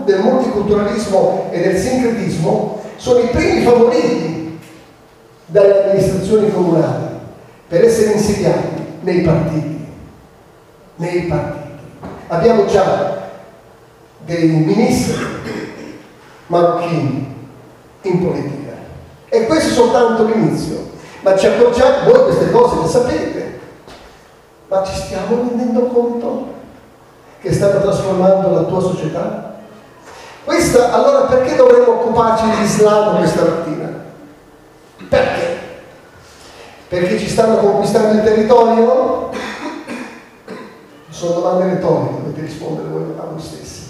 [0.06, 4.60] del multiculturalismo e del sincretismo sono i primi favoriti
[5.46, 7.06] dalle amministrazioni comunali
[7.68, 9.78] per essere insediati nei partiti
[10.98, 11.67] nei partiti.
[12.28, 13.30] Abbiamo già
[14.26, 15.16] dei ministri
[16.48, 17.36] marocchini
[18.02, 18.74] in politica
[19.30, 20.96] e questo è soltanto l'inizio.
[21.22, 23.60] Ma ci accorgiamo, voi queste cose le sapete,
[24.68, 26.54] ma ci stiamo rendendo conto
[27.42, 29.56] che stanno trasformando la tua società?
[30.44, 33.90] Questa, allora perché dovremmo occuparci di Islam questa mattina?
[35.10, 35.58] Perché?
[36.88, 39.30] Perché ci stanno conquistando il territorio?
[41.18, 43.86] Sono domande retoriche, dovete rispondere voi a voi stessi.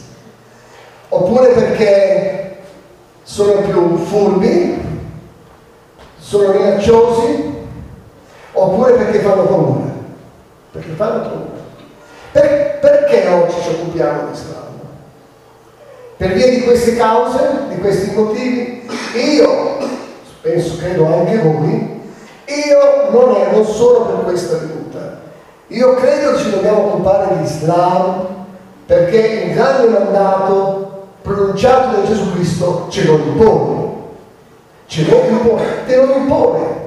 [1.09, 2.57] Oppure perché
[3.23, 4.81] sono più furbi,
[6.17, 7.53] sono minacciosi,
[8.53, 9.91] oppure perché fanno paura.
[10.71, 11.65] Perché fanno paura.
[12.31, 14.79] Per, perché oggi ci occupiamo di Islam?
[16.15, 19.77] Per via di queste cause, di questi motivi, io,
[20.39, 22.01] penso, credo anche voi,
[22.45, 24.96] io non ero solo per questa venuta,
[25.67, 28.25] io credo ci dobbiamo occupare di Islam
[28.85, 33.95] perché il grande mandato pronunciato da Gesù Cristo ce lo impone.
[34.85, 36.85] Ce lo impone, te lo impone.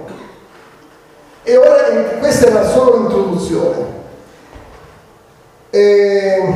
[1.42, 1.82] E ora
[2.18, 3.98] questa è una solo introduzione.
[5.68, 6.54] E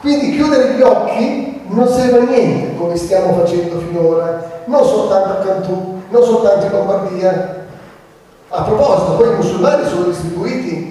[0.00, 5.44] quindi chiudere gli occhi non serve a niente come stiamo facendo finora, non soltanto a
[5.44, 7.66] Cantù, non soltanto in Lombardia.
[8.48, 10.89] A proposito, poi i musulmani sono distribuiti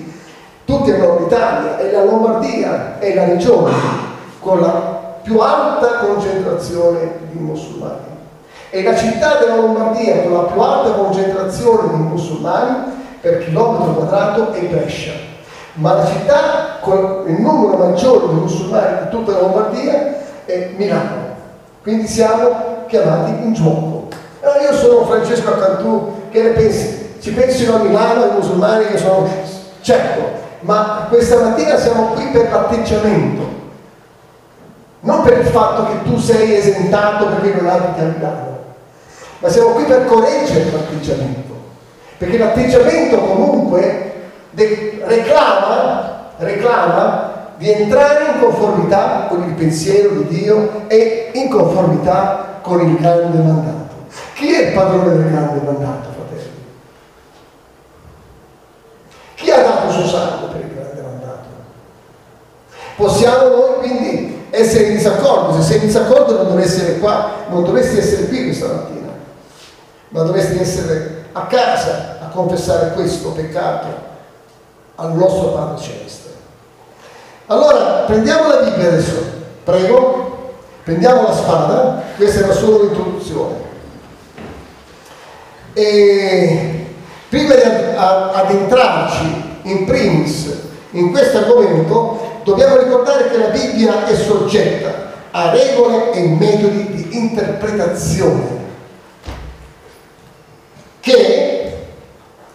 [0.70, 3.74] tutti chiamano l'Italia, è la Lombardia, è la regione
[4.40, 8.06] con la più alta concentrazione di musulmani.
[8.70, 14.52] È la città della Lombardia con la più alta concentrazione di musulmani per chilometro quadrato
[14.52, 15.14] è Brescia,
[15.74, 21.38] ma la città con il numero maggiore di musulmani di tutta la Lombardia è Milano.
[21.82, 24.08] Quindi siamo chiamati in gioco.
[24.42, 27.16] Allora io sono Francesco Cantù, che ne pensi?
[27.20, 29.28] Ci pensino a Milano i musulmani che sono...
[29.82, 33.48] Certo, ma questa mattina siamo qui per l'atteggiamento,
[35.02, 38.58] non per il fatto che tu sei esentato perché non abiti a Milano,
[39.40, 41.54] ma siamo qui per correggere l'atteggiamento,
[42.18, 44.14] perché l'atteggiamento comunque
[44.52, 52.82] reclama, reclama di entrare in conformità con il pensiero di Dio e in conformità con
[52.82, 53.78] il grande mandato.
[54.34, 56.52] Chi è il padrone del grande mandato, fratelli?
[59.36, 61.48] Chi ha dato il suo sangue per il grande mandato?
[62.96, 67.64] Possiamo noi quindi essere in disaccordo, se sei in disaccordo non dovresti essere qua, non
[67.64, 69.10] dovresti essere qui questa mattina,
[70.10, 73.88] ma dovresti essere a casa a confessare questo peccato
[74.96, 76.30] al nostro Padre Celeste.
[77.48, 79.24] Allora, prendiamo la Bibbia adesso,
[79.64, 83.68] prego, prendiamo la spada, questa era solo l'introduzione.
[85.74, 86.94] E
[87.30, 87.62] prima di
[87.96, 96.12] addentrarci in primis in questo argomento, dobbiamo ricordare che la Bibbia è soggetta a regole
[96.14, 98.58] e metodi di interpretazione
[101.00, 101.78] che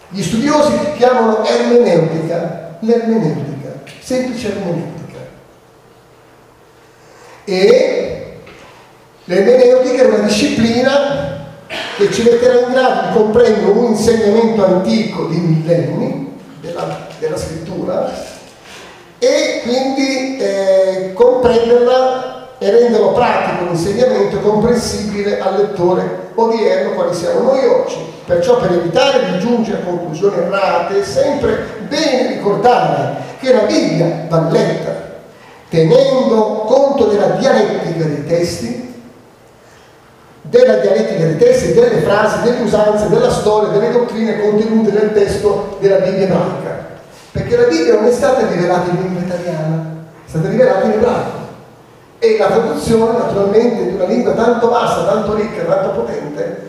[0.09, 4.93] gli studiosi chiamano ermeneutica, l'ermeneutica, semplice ermeneutica.
[7.45, 8.37] E
[9.23, 11.43] l'ermeneutica è una disciplina
[11.97, 16.24] che ci metterà in grado di comprendere un insegnamento antico di millenni
[17.75, 18.11] scrittura
[19.19, 27.65] e quindi eh, comprenderla e renderlo pratico l'insegnamento comprensibile al lettore odierno quali siamo noi
[27.65, 28.13] oggi.
[28.25, 34.25] Perciò per evitare di giungere a conclusioni errate è sempre bene ricordare che la Bibbia
[34.29, 35.03] va letta
[35.69, 38.93] tenendo conto della dialettica dei testi,
[40.41, 45.77] della dialettica dei testi, delle frasi, delle usanze, della storia, delle dottrine contenute nel testo
[45.79, 46.94] della Bibbia ebraica.
[47.35, 49.85] Perché la Bibbia non è stata rivelata in lingua italiana,
[50.25, 51.43] è stata rivelata in ebraico.
[52.19, 56.61] E la traduzione, naturalmente, di una lingua tanto vasta, tanto ricca, tanto potente,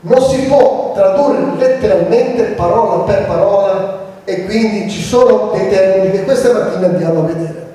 [0.00, 6.24] non si può tradurre letteralmente parola per parola e quindi ci sono dei termini che
[6.24, 7.66] questa mattina andiamo a vedere.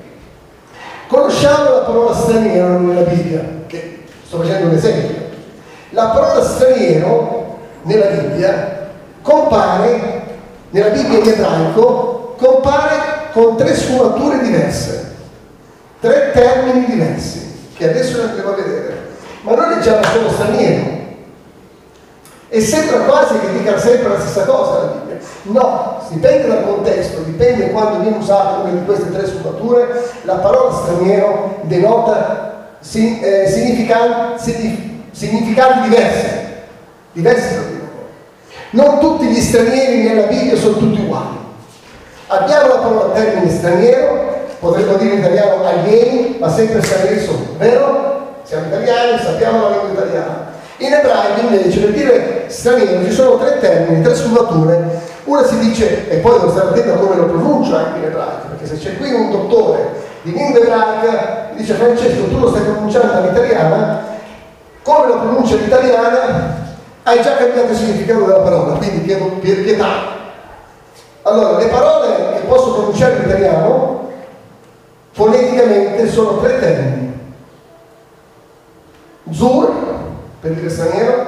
[1.08, 5.16] Conosciamo la parola straniero nella Bibbia, che sto facendo un esempio.
[5.92, 8.90] La parola straniero nella Bibbia
[9.22, 10.23] compare,
[10.74, 15.04] nella Bibbia in ebraico, compare con tre sfumature diverse
[16.04, 18.98] tre termini diversi che adesso ne andremo a vedere.
[19.44, 21.02] Ma noi leggiamo solo straniero.
[22.50, 25.18] E sembra quasi che dica sempre la stessa cosa la Bibbia.
[25.44, 30.74] No, dipende dal contesto, dipende quando viene usata una di queste tre sfumature, la parola
[30.74, 36.28] straniero denota eh, significanti, significati diversi.
[37.14, 37.56] Diversi
[38.74, 41.38] Non tutti gli stranieri nella Bibbia sono tutti uguali.
[42.26, 48.38] Abbiamo la parola termine straniero potremmo dire in italiano alieni, ma sempre stranieri sono, vero?
[48.42, 50.52] Siamo italiani, sappiamo la lingua italiana.
[50.78, 55.02] In ebraico invece per dire straniero ci sono tre termini, tre sfumature.
[55.26, 58.48] Una si dice, e poi devo stare attento a come lo pronuncio anche in ebraico,
[58.50, 63.14] perché se c'è qui un dottore di lingua ebraica, dice Francesco, tu lo stai pronunciando
[63.14, 64.04] all'italiana,
[64.82, 66.63] come lo pronuncia l'italiana,
[67.04, 70.12] hai già cambiato il significato della parola, quindi chiedo pietà.
[71.24, 74.12] Allora, le parole che posso pronunciare in italiano
[75.12, 77.12] foneticamente sono tre termini.
[79.32, 79.74] Zur,
[80.40, 81.26] per dire straniero,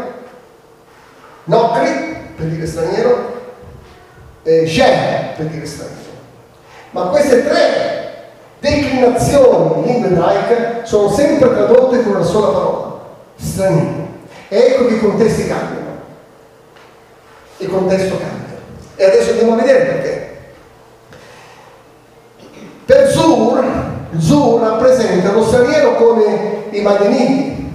[1.46, 3.34] Nocri, per dire straniero,
[4.44, 6.04] e Shem, per dire straniero.
[6.92, 8.24] Ma queste tre
[8.60, 13.00] declinazioni in lingua ebraica sono sempre tradotte con una sola parola,
[13.36, 14.05] straniero.
[14.48, 15.84] E ecco che i contesti cambiano.
[17.58, 18.58] Il contesto cambia.
[18.96, 20.38] E adesso andiamo a vedere perché.
[22.86, 23.66] Per Zur,
[24.18, 27.74] Zur rappresenta lo straniero come i Madeniti,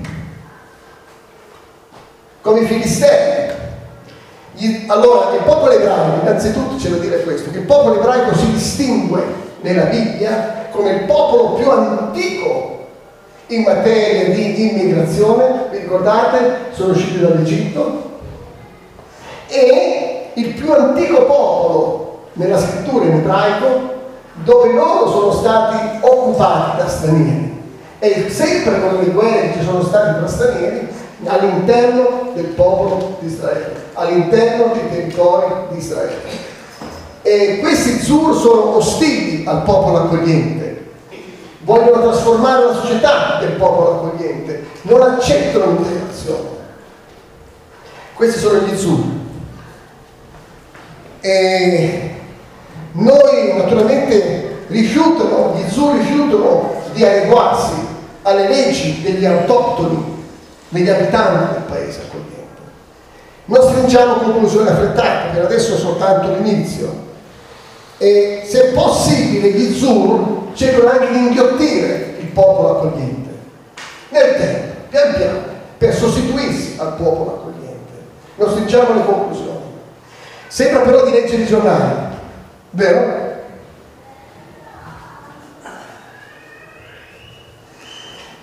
[2.40, 3.38] come i Filistei.
[4.86, 9.22] Allora, il popolo ebraico, innanzitutto c'è da dire questo, che il popolo ebraico si distingue
[9.62, 12.79] nella Bibbia come il popolo più antico
[13.50, 16.72] in materia di immigrazione, vi ricordate?
[16.72, 18.10] Sono usciti dall'Egitto,
[19.48, 23.98] e il più antico popolo nella scrittura in ebraico
[24.44, 27.58] dove loro sono stati occupati da stranieri
[27.98, 30.88] e sempre con le guerre ci sono state tra stranieri
[31.26, 36.48] all'interno del popolo di Israele, all'interno dei territori di Israele.
[37.22, 40.69] E questi Zur sono ostili al popolo accogliente,
[41.70, 46.48] vogliono trasformare la società del popolo accogliente, non accettano l'integrazione.
[48.14, 49.04] Questi sono gli Zur.
[51.20, 52.14] E
[52.92, 57.72] noi naturalmente rifiutano, gli Zur rifiutano di adeguarsi
[58.22, 60.26] alle leggi degli autoctoni,
[60.70, 62.28] degli abitanti del paese accogliente.
[63.44, 67.09] Non stringiamo conclusioni affrettate, perché adesso è soltanto l'inizio.
[68.02, 73.28] E se possibile gli Zur cercano anche di inghiottire il popolo accogliente,
[74.08, 75.38] nel tempo, pian piano,
[75.76, 77.92] per sostituirsi al popolo accogliente.
[78.36, 79.60] Non stringiamo le conclusioni.
[80.46, 81.94] Sembra però di leggere i giornali,
[82.70, 83.28] vero?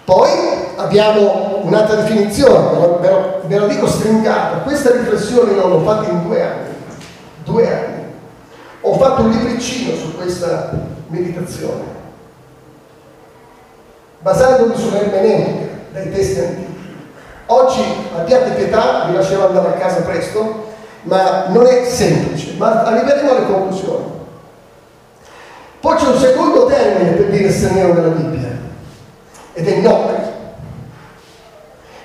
[0.05, 0.29] Poi
[0.75, 6.27] abbiamo un'altra definizione, ve lo, ve lo dico stringata, questa riflessione io l'ho fatta in
[6.27, 6.69] due anni,
[7.43, 7.96] due anni.
[8.87, 10.71] Ho fatto un libricino su questa
[11.07, 11.83] meditazione,
[14.19, 16.95] basandomi sull'ermeneutica, dai testi antichi.
[17.47, 17.81] Oggi
[18.15, 20.67] abbiate pietà, vi lascerò andare a casa presto,
[21.01, 24.05] ma non è semplice, ma arriveremo alle conclusioni.
[25.81, 28.57] Poi c'è un secondo termine per dire straniero nella Bibbia,
[29.51, 30.15] ed è nocri.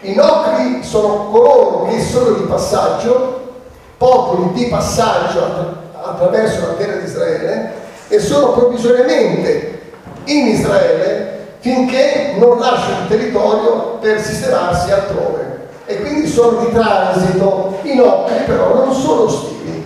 [0.01, 3.53] I nocri sono coloro che sono di passaggio,
[3.99, 5.82] popoli di passaggio
[6.13, 7.73] attraverso la terra di Israele
[8.09, 9.81] e sono provvisoriamente
[10.25, 15.51] in Israele finché non lasciano il territorio per sistemarsi altrove.
[15.87, 19.85] E quindi sono di transito, i nocri però non sono ostili,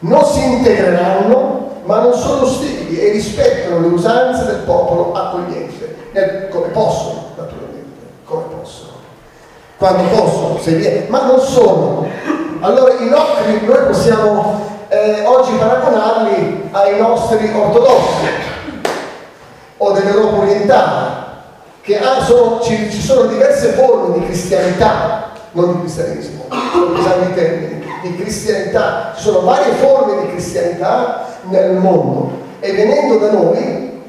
[0.00, 6.48] non si integreranno, ma non sono ostili e rispettano le usanze del popolo accogliente nel,
[6.50, 8.90] come possono, naturalmente, come possono.
[9.78, 12.06] Quando possono, se viene, ma non sono.
[12.60, 18.26] Allora i nostri, noi possiamo eh, oggi paragonarli ai nostri ortodossi
[19.78, 21.24] o dell'Europa orientale,
[21.80, 27.34] che ah, sono, ci, ci, sono diverse forme di cristianità, non di cristianesimo, sono i
[27.34, 34.02] termini, di cristianità, ci sono varie forme di cristianità nel mondo e venendo da noi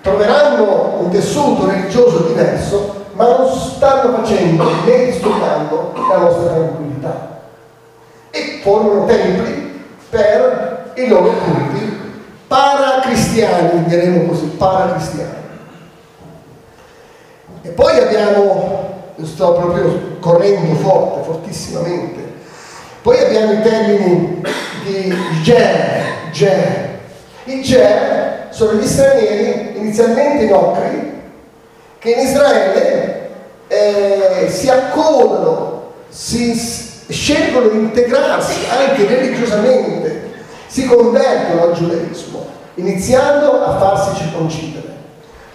[0.00, 7.31] troveranno un tessuto religioso diverso, ma non stanno facendo né disturbando la nostra tranquillità.
[8.32, 12.00] E formano templi per i loro culti
[12.48, 15.40] paracristiani, diremo così, paracristiani.
[17.62, 22.20] E poi abbiamo, sto proprio correndo forte, fortissimamente,
[23.02, 24.42] poi abbiamo i termini
[24.84, 26.98] di Ger, Ger.
[27.44, 31.20] Il Ger sono gli stranieri, inizialmente nocri,
[31.98, 33.30] che in Israele
[33.68, 36.54] eh, si accodano, si
[37.08, 40.30] scelgono di integrarsi anche religiosamente,
[40.66, 44.90] si convertono al giudaismo, iniziando a farsi circoncidere.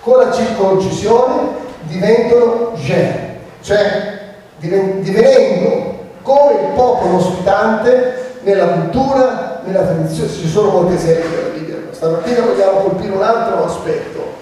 [0.01, 4.17] Con la circoncisione diventano gen, cioè
[4.57, 10.29] divenendo come il popolo ospitante nella cultura, nella tradizione.
[10.29, 14.35] Ci sono molti esempi della Bibbia Stamattina vogliamo colpire un altro aspetto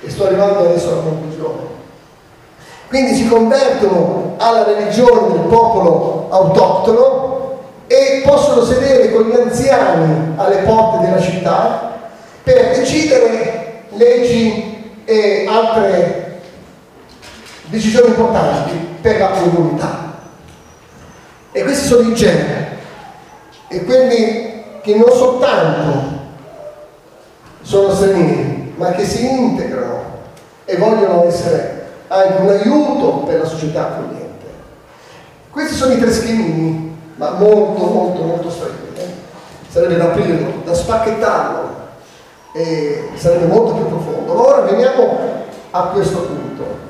[0.00, 1.80] e sto arrivando adesso alla conclusione.
[2.92, 10.56] Quindi si convertono alla religione del popolo autoctono e possono sedere con gli anziani alle
[10.56, 12.00] porte della città
[12.42, 16.40] per decidere leggi e altre
[17.70, 20.12] decisioni importanti per la comunità.
[21.50, 22.76] E questi sono i generi,
[23.68, 26.10] e quelli che non soltanto
[27.62, 30.02] sono stranieri, ma che si integrano
[30.66, 31.80] e vogliono essere
[32.12, 34.46] anche un aiuto per la società accogliente.
[35.50, 39.00] Questi sono i tre schemini, ma molto, molto, molto stretti.
[39.00, 39.08] Eh?
[39.68, 41.70] Sarebbe da aprirlo, da spacchettarlo
[42.52, 44.46] e sarebbe molto più profondo.
[44.46, 45.18] Ora veniamo
[45.70, 46.80] a questo punto.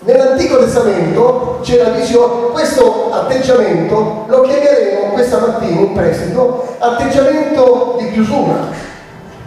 [0.00, 8.68] Nell'Antico Testamento c'era visione, questo atteggiamento lo chiameremo questa mattina in prestito atteggiamento di chiusura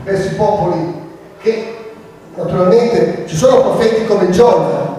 [0.04, 1.08] verso i popoli
[1.42, 1.79] che
[2.36, 4.98] naturalmente ci sono profeti come Giona,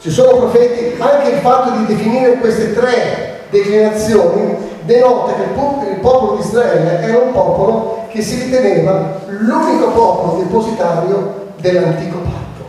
[0.00, 6.36] ci sono profeti, anche il fatto di definire queste tre declinazioni denota che il popolo
[6.36, 12.64] di Israele era un popolo che si riteneva l'unico popolo depositario dell'antico patto.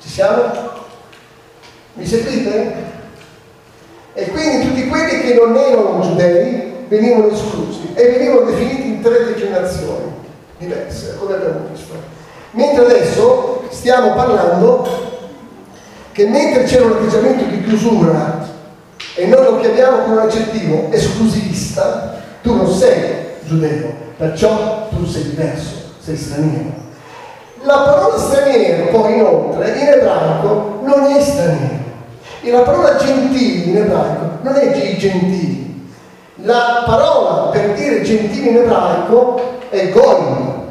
[0.00, 0.42] Ci siamo?
[1.94, 2.74] Mi seguite?
[4.14, 9.24] E quindi tutti quelli che non erano giudei venivano esclusi e venivano definiti in tre
[9.26, 10.12] declinazioni
[10.58, 12.07] diverse, come abbiamo visto.
[12.58, 14.84] Mentre adesso stiamo parlando
[16.10, 18.48] che mentre c'era un atteggiamento di chiusura
[19.14, 25.28] e noi lo chiamiamo con un aggettivo esclusivista, tu non sei giudeo, perciò tu sei
[25.28, 26.72] diverso, sei straniero.
[27.62, 31.84] La parola straniero poi inoltre in ebraico non è straniero
[32.42, 35.86] e la parola gentili in ebraico non è i gentili.
[36.42, 40.66] La parola per dire gentili in ebraico è goim.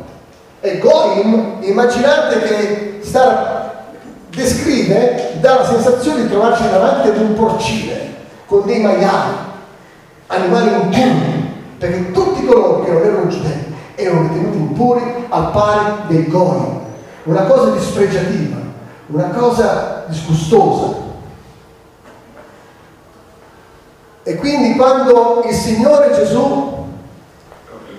[0.59, 3.85] E goim, immaginate che sta,
[4.29, 9.35] descrive, dà la sensazione di trovarci davanti ad un porcile con dei maiali,
[10.27, 13.65] animali impuri, perché tutti coloro che non erano giudei
[13.97, 16.81] erano ritenuti impuri al pari dei goim.
[17.23, 18.57] Una cosa dispregiativa,
[19.07, 21.05] una cosa disgustosa.
[24.23, 26.76] E quindi quando il Signore Gesù,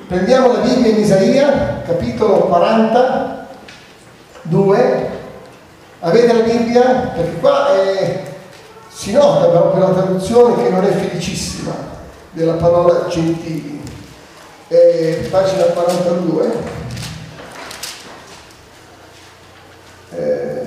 [0.09, 5.11] prendiamo la Bibbia in Isaia, capitolo 42,
[6.01, 7.13] avete la Bibbia?
[7.15, 8.23] Perché qua è,
[8.89, 11.75] si nota proprio la traduzione che non è felicissima
[12.33, 13.83] della parola gentili.
[14.69, 16.77] Eh, pagina 42.
[20.11, 20.67] Eh,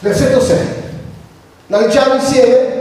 [0.00, 0.58] versetto 6.
[1.68, 2.77] La leggiamo insieme?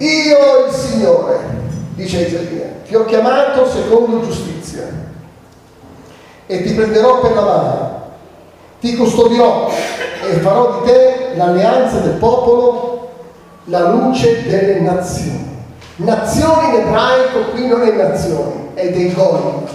[0.00, 1.38] Io il Signore,
[1.94, 4.88] dice Isaia, ti ho chiamato secondo giustizia
[6.46, 8.02] e ti prenderò per la mano,
[8.80, 9.70] ti custodirò
[10.26, 13.10] e farò di te l'alleanza del popolo,
[13.64, 15.58] la luce delle nazioni.
[15.96, 19.66] Nazioni in ebraico qui non è nazioni, è dei goim.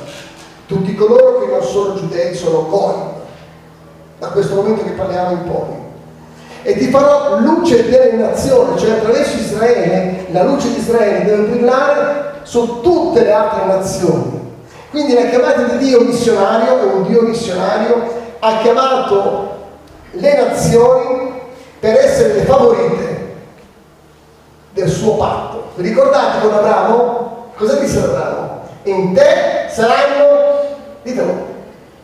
[0.65, 3.11] Tutti coloro che non sono giudei sono goim,
[4.17, 5.84] da questo momento che parliamo in poi
[6.67, 12.39] e ti farò luce delle nazioni, cioè attraverso Israele, la luce di Israele deve brillare
[12.41, 14.53] su tutte le altre nazioni.
[14.89, 18.03] Quindi la chiamata di Dio missionario, è un Dio missionario,
[18.39, 19.57] ha chiamato
[20.09, 21.33] le nazioni
[21.79, 23.35] per essere le favorite
[24.73, 25.65] del suo patto.
[25.75, 27.51] Ricordate con Abramo?
[27.57, 28.61] Cosa disse Abramo?
[28.85, 30.63] In te saranno,
[31.03, 31.45] ditelo,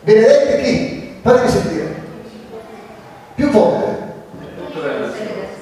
[0.02, 1.18] benedette chi?
[1.20, 1.94] Fatemi sentire.
[3.34, 3.92] Più volte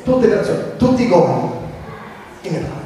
[0.05, 1.51] tutte le nazioni, tutti i goi
[2.43, 2.79] in ebraico.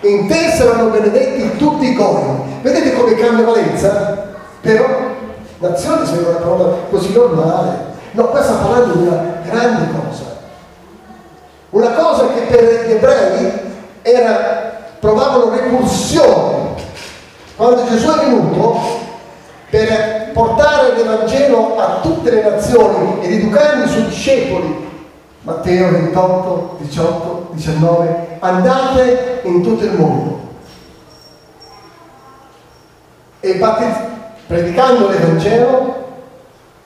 [0.00, 2.22] In te saranno benedetti tutti i goi.
[2.62, 4.26] Vedete come cambia valenza?
[4.60, 4.86] Però
[5.58, 7.86] nazione sembra una parola così normale.
[8.12, 10.24] No, qua sta parlando di una grande cosa.
[11.70, 13.52] Una cosa che per gli ebrei
[14.02, 16.86] era, provavano repulsione.
[17.56, 18.80] Quando Gesù è venuto
[19.68, 24.87] per portare l'Evangelo a tutte le nazioni ed educare i suoi discepoli
[25.48, 30.38] Matteo 28, 18, 19, andate in tutto il mondo
[33.40, 34.02] e battezz-
[34.46, 35.94] predicando l'Evangelo,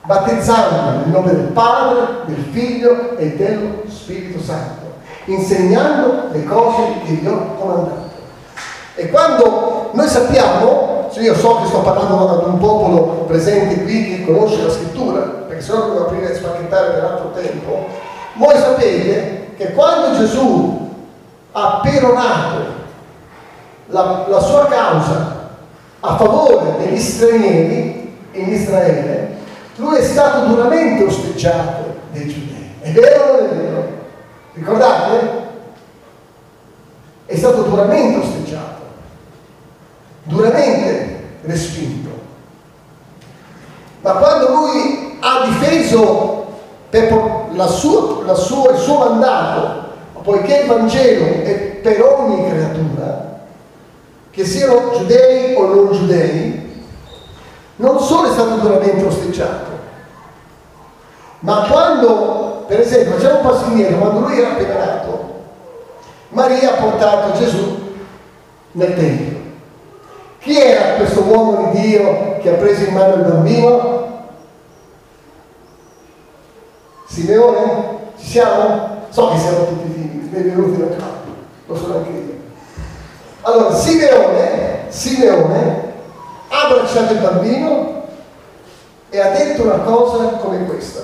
[0.05, 4.93] battezzando nel nome del Padre, del Figlio e dello Spirito Santo,
[5.25, 8.11] insegnando le cose che vi ho comandato.
[8.95, 14.25] E quando noi sappiamo, io so che sto parlando ad un popolo presente qui che
[14.25, 18.02] conosce la scrittura, perché se no devo aprire e spacchettare per altro tempo,
[18.33, 20.91] voi sapete che quando Gesù
[21.51, 22.61] ha peronato
[23.87, 25.49] la, la sua causa
[25.99, 29.37] a favore degli stranieri in Israele,
[29.75, 32.71] lui è stato duramente osteggiato dai giudei.
[32.79, 33.87] È vero o non è vero?
[34.53, 35.41] Ricordate?
[37.25, 38.81] È stato duramente osteggiato,
[40.23, 42.09] duramente respinto.
[44.01, 46.42] Ma quando lui ha difeso
[46.93, 49.81] per la sua, la sua, il suo mandato,
[50.21, 53.39] poiché il Vangelo è per ogni creatura,
[54.29, 56.85] che siano giudei o non giudei,
[57.77, 59.71] non solo è stato duramente osteggiato,
[61.39, 65.31] ma quando, per esempio, facciamo un passo indietro, quando lui era appena nato,
[66.29, 67.91] Maria ha portato Gesù
[68.73, 69.41] nel Tempio.
[70.37, 74.02] Chi era questo uomo di Dio che ha preso in mano il bambino?
[77.13, 77.99] Simeone?
[78.17, 79.05] Ci siamo?
[79.09, 81.29] So che siamo tutti timidi, benvenuti nel campo,
[81.67, 82.33] lo sono anche io.
[83.41, 85.93] Allora, Simeone, Simeone
[86.47, 88.05] ha abbracciato il bambino
[89.11, 91.01] e ha detto una cosa come questa.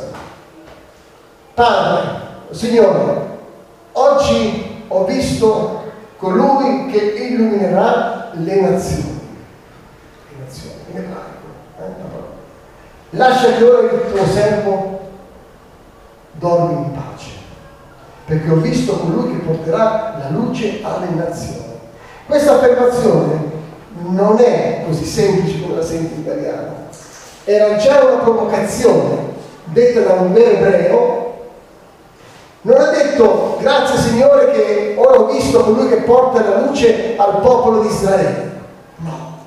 [1.53, 2.09] Padre,
[2.49, 3.37] Signore,
[3.91, 5.83] oggi ho visto
[6.17, 9.19] colui che illuminerà le nazioni.
[10.29, 11.27] Le nazioni, in ebraico.
[11.77, 13.15] Eh?
[13.15, 15.08] Lascia che ora il tuo servo
[16.39, 17.37] dormi in pace.
[18.29, 21.79] perché ho visto colui che porterà la luce alle nazioni.
[22.27, 23.57] Questa affermazione
[24.03, 26.75] non è così semplice come la senti in italiano,
[27.43, 29.33] era già una provocazione
[29.65, 31.17] detta da un vero ebreo.
[32.61, 37.39] Non ha detto grazie Signore che ora ho visto colui che porta la luce al
[37.41, 38.51] popolo di Israele.
[38.97, 39.37] No,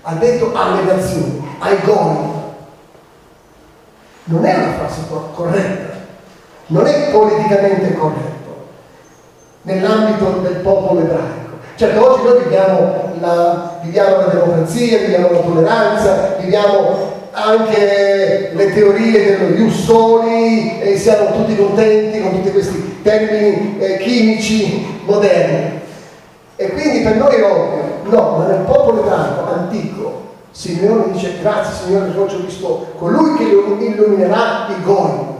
[0.00, 2.38] ha detto alle nazioni, ai goni.
[4.24, 5.00] Non è una frase
[5.34, 5.98] corretta,
[6.70, 8.38] non è politicamente corretto
[9.62, 11.58] nell'ambito del popolo ebraico.
[11.76, 19.38] Certo, oggi noi viviamo la, viviamo la democrazia, viviamo la tolleranza, viviamo anche le teorie
[19.38, 25.80] dello ius soli e siamo tutti contenti con tutti questi termini eh, chimici moderni.
[26.56, 31.86] E quindi per noi è ovvio, no, ma nel popolo ebraico antico Simeone dice grazie
[31.86, 35.38] Signore oggi ho visto colui che illuminerà i goi.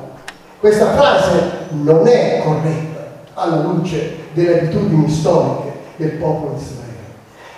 [0.60, 6.88] Questa frase non è corretta alla luce delle abitudini storiche del popolo di Israele.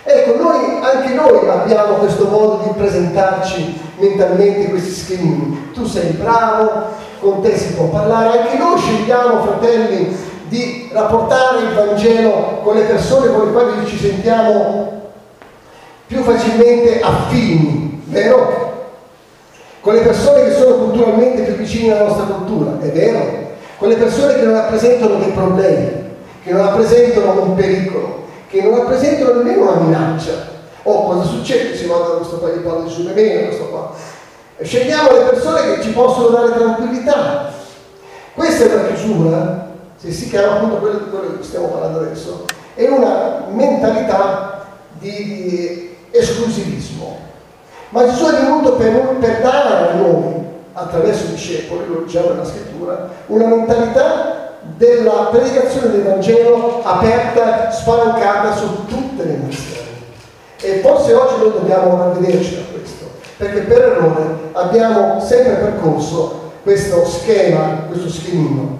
[0.05, 5.71] Ecco, noi, anche noi abbiamo questo modo di presentarci mentalmente questi schemini.
[5.73, 10.15] Tu sei bravo, con te si può parlare, anche noi scegliamo, fratelli,
[10.47, 15.11] di rapportare il Vangelo con le persone con le quali ci sentiamo
[16.07, 18.62] più facilmente affini, vero?
[19.83, 23.51] Con le persone che sono culturalmente più vicine alla nostra cultura, è vero?
[23.75, 25.91] Con le persone che non rappresentano dei problemi,
[26.41, 30.31] che non rappresentano un pericolo, che non rappresentano nemmeno una minaccia.
[30.83, 31.75] Oh, cosa succede?
[31.75, 33.91] Si manda questo paio di palle sulle mele, questo qua.
[34.61, 37.51] Scegliamo le persone che ci possono dare tranquillità.
[38.35, 39.67] Questa è la chiusura,
[39.97, 44.65] se si chiama appunto quello di cui stiamo parlando adesso, è una mentalità
[44.97, 47.22] di esclusivismo.
[47.93, 50.33] Ma Gesù è venuto per, per dare a noi,
[50.73, 58.55] attraverso i discepoli, lo diciamo nella scrittura, una mentalità della predicazione del Vangelo aperta, spalancata
[58.55, 59.81] su tutte le nazioni.
[60.59, 63.05] E forse oggi noi dobbiamo ravvederci da questo,
[63.37, 64.23] perché per errore
[64.53, 68.79] abbiamo sempre percorso questo schema, questo schemino.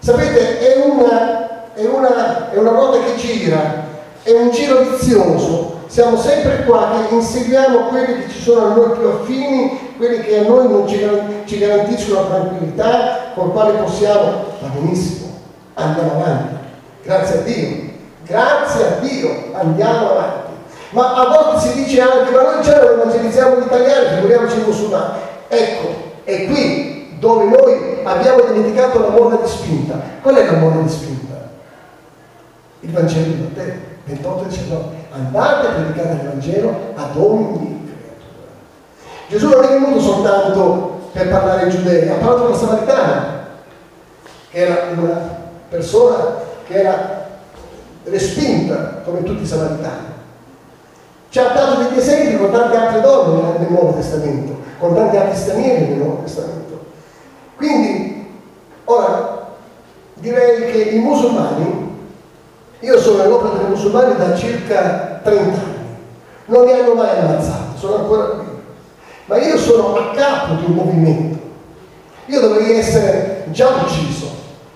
[0.00, 3.84] Sapete, è una, è una, è una ruota che gira,
[4.24, 5.69] è un giro vizioso.
[5.90, 10.38] Siamo sempre qua che inseguiamo quelli che ci sono a noi più affini, quelli che
[10.38, 11.04] a noi non ci,
[11.46, 15.34] ci garantiscono la tranquillità, con quale possiamo, va benissimo,
[15.74, 16.54] andiamo avanti.
[17.02, 17.76] Grazie a Dio,
[18.24, 20.52] grazie a Dio, andiamo avanti.
[20.90, 24.64] Ma a volte si dice anche, ma noi già non evangelizziamo gli italiani, figuriamoci i
[24.64, 25.12] musulmani.
[25.48, 25.88] Ecco,
[26.22, 30.00] è qui dove noi abbiamo dimenticato la molla di spinta.
[30.22, 31.50] Qual è la molla di spinta?
[32.78, 34.84] Il Vangelo di Matteo 28 19.
[35.12, 38.48] Andate a predicare il Vangelo ad ogni creatura.
[39.28, 43.46] Gesù non è venuto soltanto per parlare ai giudei, ha parlato con la Samaritana,
[44.50, 45.38] che era una
[45.68, 47.28] persona che era
[48.04, 50.08] respinta come tutti i samaritani.
[51.28, 55.36] Ci ha dato degli esempi con tante altre donne nel Nuovo Testamento, con tanti altri
[55.36, 56.86] stranieri nel Nuovo Testamento.
[57.56, 58.34] Quindi,
[58.84, 59.48] ora,
[60.14, 61.79] direi che i musulmani,
[62.80, 65.96] io sono nell'opera dei musulmani da circa 30 anni,
[66.46, 68.46] non mi hanno mai ammazzato, sono ancora qui.
[69.26, 71.38] Ma io sono a capo di un movimento.
[72.26, 74.28] Io dovrei essere già ucciso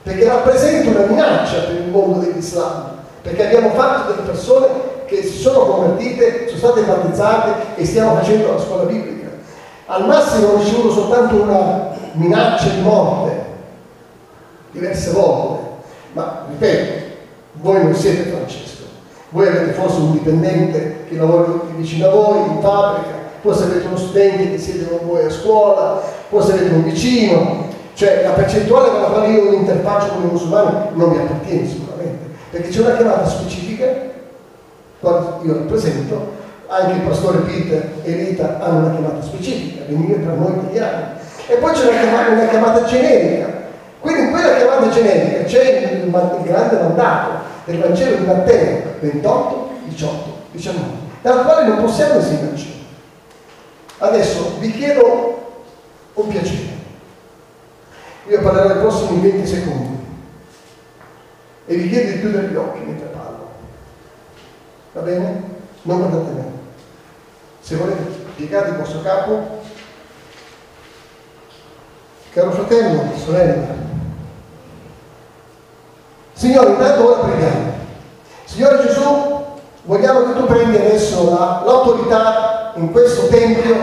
[0.03, 4.67] perché rappresenta una minaccia per il mondo dell'Islam, perché abbiamo fatto delle persone
[5.07, 9.29] che si sono convertite, sono state battezzate e stiamo facendo la scuola biblica.
[9.87, 13.45] Al massimo ho ricevuto soltanto una minaccia di morte,
[14.73, 15.63] diverse volte,
[16.13, 17.04] ma ripeto,
[17.65, 18.83] voi non siete Francesco,
[19.31, 21.47] voi avete forse un dipendente che lavora
[21.77, 26.03] vicino a voi, in fabbrica, forse avete uno studente che siede con voi a scuola,
[26.29, 30.31] forse avete un vicino, cioè la percentuale con la quale io mi interfaccio con i
[30.31, 33.87] musulmani non mi appartiene sicuramente, perché c'è una chiamata specifica,
[35.01, 36.33] quando io rappresento,
[36.67, 41.05] anche il pastore Peter e Rita hanno una chiamata specifica, venire tra noi italiani.
[41.47, 43.53] E poi c'è una chiamata, una chiamata generica.
[44.01, 49.71] Quindi in quella chiamata generica c'è il, il, grande mandato del Vangelo di Matteo 28,
[49.85, 50.87] 18, 19,
[51.23, 52.87] dal quale non possiamo esimerci.
[53.99, 55.63] Adesso vi chiedo
[56.15, 56.73] un piacere.
[58.29, 59.99] Io parlerò nei prossimi 20 secondi
[61.67, 63.49] e vi chiedo di chiudere gli occhi mentre parlo.
[64.93, 65.43] Va bene?
[65.83, 66.45] Non guardate me.
[67.61, 68.03] Se volete,
[68.37, 69.63] piegate il vostro capo.
[72.31, 73.94] Caro fratello, sorella.
[76.45, 77.73] Signore, intanto ora preghiamo.
[78.45, 79.03] Signore Gesù,
[79.85, 83.75] vogliamo che tu prendi adesso l'autorità in questo tempio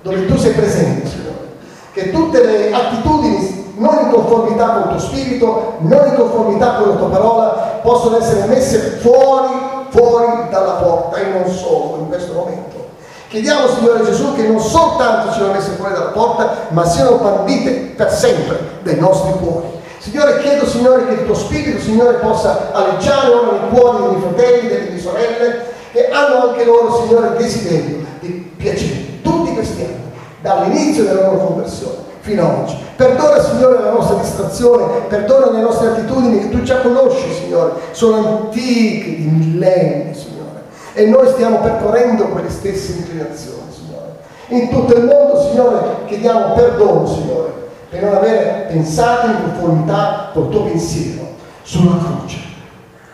[0.00, 1.48] dove tu sei presente, Signore.
[1.92, 6.88] Che tutte le attitudini non in conformità con il tuo spirito, non in conformità con
[6.88, 7.48] la tua parola,
[7.82, 9.52] possono essere messe fuori,
[9.90, 12.86] fuori dalla porta e non solo in questo momento.
[13.28, 18.10] Chiediamo, Signore Gesù, che non soltanto siano messe fuori dalla porta, ma siano bandite per
[18.10, 19.71] sempre dai nostri cuori.
[20.02, 24.20] Signore, chiedo, Signore, che il tuo spirito, Signore, possa aleggiare ora nei cuori dei miei
[24.20, 29.80] fratelli, delle mie sorelle, che hanno anche loro, Signore, il desiderio di piacere tutti questi
[29.82, 32.76] anni, dall'inizio della loro conversione fino ad oggi.
[32.96, 38.16] Perdona, Signore, la nostra distrazione, perdona le nostre attitudini che tu già conosci, Signore, sono
[38.16, 40.62] antiche di millenni, Signore.
[40.94, 44.16] E noi stiamo percorrendo quelle stesse inclinazioni, Signore.
[44.48, 47.61] In tutto il mondo, Signore, chiediamo perdono, Signore,
[47.92, 52.38] per non aver pensato in conformità col tuo pensiero sulla croce.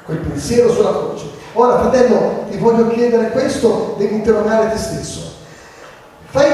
[0.04, 1.26] Quel pensiero sulla croce.
[1.54, 5.32] Ora, fratello, ti voglio chiedere questo, devi interrogare te stesso.
[6.26, 6.46] Fai,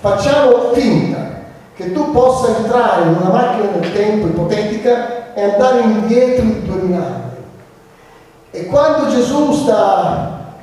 [0.00, 1.42] facciamo finta
[1.74, 7.04] che tu possa entrare in una macchina del tempo ipotetica e andare indietro di duemila
[7.04, 7.44] anni.
[8.52, 10.54] E quando Gesù sta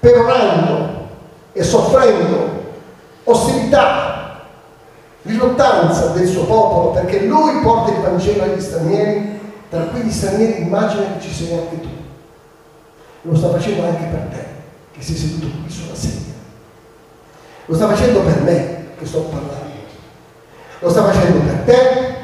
[0.00, 1.06] perorando
[1.52, 2.62] e soffrendo
[3.24, 4.13] ostilità,
[5.24, 10.62] riluttanza del suo popolo, perché lui porta il Vangelo agli stranieri, tra cui gli stranieri
[10.62, 11.88] immagina che ci sei anche tu.
[13.22, 14.46] Lo sta facendo anche per te,
[14.92, 16.32] che sei seduto qui sulla sedia.
[17.66, 19.62] Lo sta facendo per me, che sto parlando.
[20.80, 22.16] Lo sta facendo per te,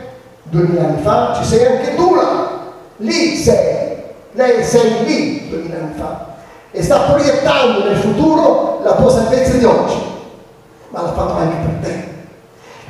[0.42, 5.94] duemila anni fa, ci sei anche tu là, lì sei, lei sei lì duemila anni
[5.96, 6.28] fa
[6.72, 9.98] e sta proiettando nel futuro la tua salvezza di oggi,
[10.90, 12.09] ma l'ha fatto anche per te.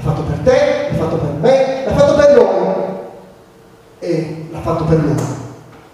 [0.03, 2.75] L'ha fatto per te, l'ha fatto per me, l'ha fatto per noi
[3.99, 5.23] e l'ha fatto per loro,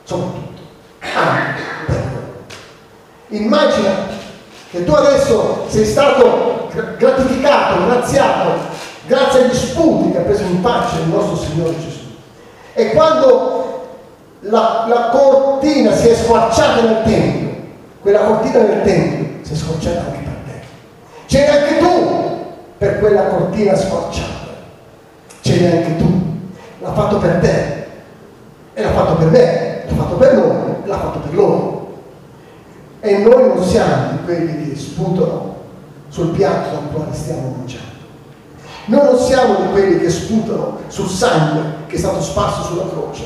[0.04, 0.62] soprattutto,
[1.00, 3.40] anche per noi.
[3.40, 3.90] Immagina
[4.70, 8.50] che tu adesso sei stato gratificato, graziato,
[9.06, 12.04] grazie agli sputi che ha preso in faccia il nostro Signore Gesù.
[12.74, 13.88] E quando
[14.40, 17.56] la, la cortina si è squarciata nel Tempio,
[18.02, 20.60] quella cortina nel Tempio si è squarciata anche per te.
[21.26, 22.25] C'eri anche tu
[22.78, 24.54] per quella cortina squarciata.
[25.40, 26.22] C'eri anche tu.
[26.80, 27.86] L'ha fatto per te.
[28.74, 29.84] E l'ha fatto per me.
[29.88, 30.74] L'ha fatto per noi.
[30.84, 31.94] L'ha fatto per loro.
[33.00, 35.54] E noi non siamo di quelli che sputano
[36.08, 37.86] sul piatto dal quale stiamo mangiando.
[38.86, 43.24] Noi non siamo di quelli che sputano sul sangue che è stato sparso sulla croce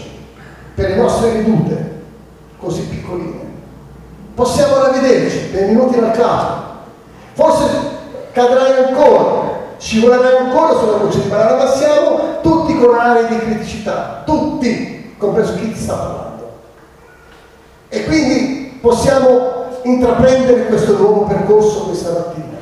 [0.74, 2.00] per le nostre vedute
[2.58, 3.48] così piccoline.
[4.34, 6.62] Possiamo rivederci, benvenuti nel caso.
[7.34, 7.68] Forse
[8.32, 9.39] cadrai ancora,
[9.80, 15.54] scivolerai ancora sulla croce di banana, ma siamo tutti con aree di criticità, tutti, compreso
[15.54, 16.50] chi sta parlando.
[17.88, 22.58] E quindi possiamo intraprendere questo nuovo percorso questa mattina.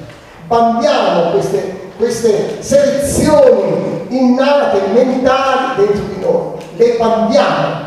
[0.46, 7.86] Bandiamo queste, queste selezioni innate, mentali dentro di noi, le bandiamo.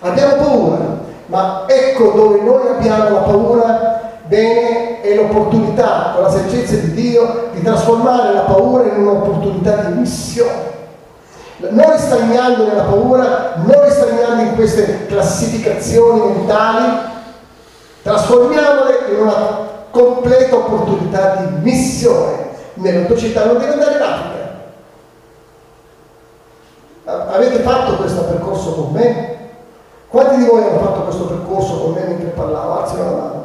[0.00, 6.76] Abbiamo paura, ma ecco dove noi abbiamo la paura bene è l'opportunità con la saggezza
[6.76, 10.72] di Dio di trasformare la paura in un'opportunità di missione.
[11.58, 17.12] Non ristagnando nella paura, non ristagnando in queste classificazioni mentali,
[18.04, 19.32] Trasformiamole in una
[19.90, 24.52] completa opportunità di missione nella tua città, non devi andare in Africa.
[27.34, 29.38] Avete fatto questo percorso con me?
[30.08, 32.82] Quanti di voi hanno fatto questo percorso con me mentre parlavo?
[32.82, 33.43] Alzino la mano.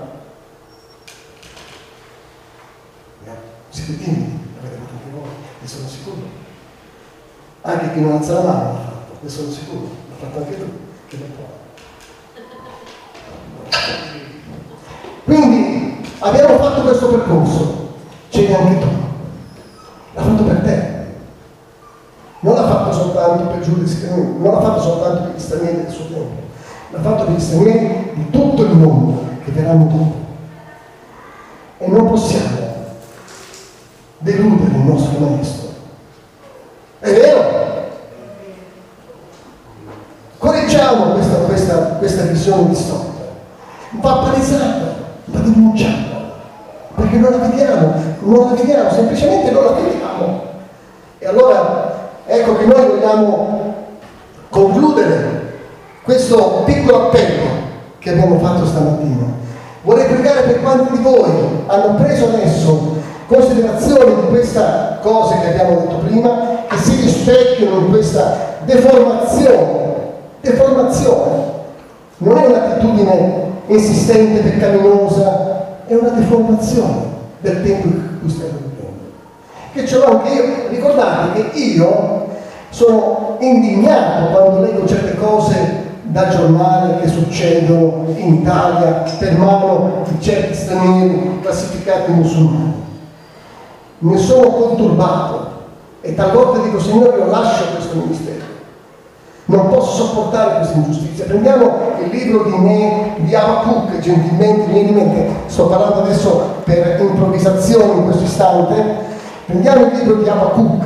[3.71, 5.29] Siete timidi, l'avete fatto anche voi,
[5.61, 6.17] ne sono sicuro.
[7.61, 10.65] Anche chi non alza la mano l'ha fatto, ne sono sicuro, l'ha fatto anche tu,
[11.07, 11.57] che non può.
[15.25, 17.89] Quindi abbiamo fatto questo percorso,
[18.29, 18.87] c'eri anche tu,
[20.15, 21.05] l'ha fatto per te,
[22.39, 26.07] non l'ha fatto soltanto per giudici, non l'ha fatto soltanto per gli stranieri del suo
[26.07, 26.41] tempo,
[26.89, 30.15] l'ha fatto per gli stranieri di tutto il mondo che verranno dopo.
[31.77, 32.58] E non possiamo
[34.19, 35.67] deludere il nostro maestro.
[36.99, 37.57] È vero?
[40.37, 43.23] Correggiamo questa, questa, questa visione distorta,
[43.91, 46.31] va palesata la denunciamo,
[46.95, 50.41] perché non la vediamo, non la vediamo, semplicemente non la vediamo.
[51.19, 53.75] E allora ecco che noi vogliamo
[54.49, 55.57] concludere
[56.03, 57.47] questo piccolo appello
[57.99, 59.27] che abbiamo fatto stamattina.
[59.83, 61.31] Vorrei pregare per quanti di voi
[61.67, 62.97] hanno preso adesso
[63.29, 69.87] considerazione di questa cosa che abbiamo detto prima, che si rispecchiano in questa deformazione.
[70.41, 71.43] Deformazione
[72.17, 79.11] non è un'attitudine insistente, peccaminosa, è una deformazione del tempo in cui stiamo vivendo.
[79.73, 80.43] che ce l'ho anche io.
[80.69, 82.27] Ricordate che io
[82.69, 90.19] sono indignato quando leggo certe cose da giornale che succedono in Italia per mano di
[90.19, 92.87] certi stranieri classificati musulmani.
[93.99, 95.47] Ne sono conturbato
[96.01, 98.45] e talvolta dico Signore io lascio questo ministero.
[99.45, 101.25] Non posso sopportare questa ingiustizia.
[101.25, 106.99] Prendiamo il libro di, ne, di Abacuc, gentilmente, vieni in mente, sto parlando adesso per
[107.01, 109.07] improvvisazione in questo istante.
[109.45, 110.85] Prendiamo il libro di Abacuc,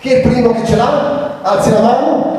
[0.00, 1.40] chi è il primo che ce l'ha?
[1.42, 2.36] Alzi la mano.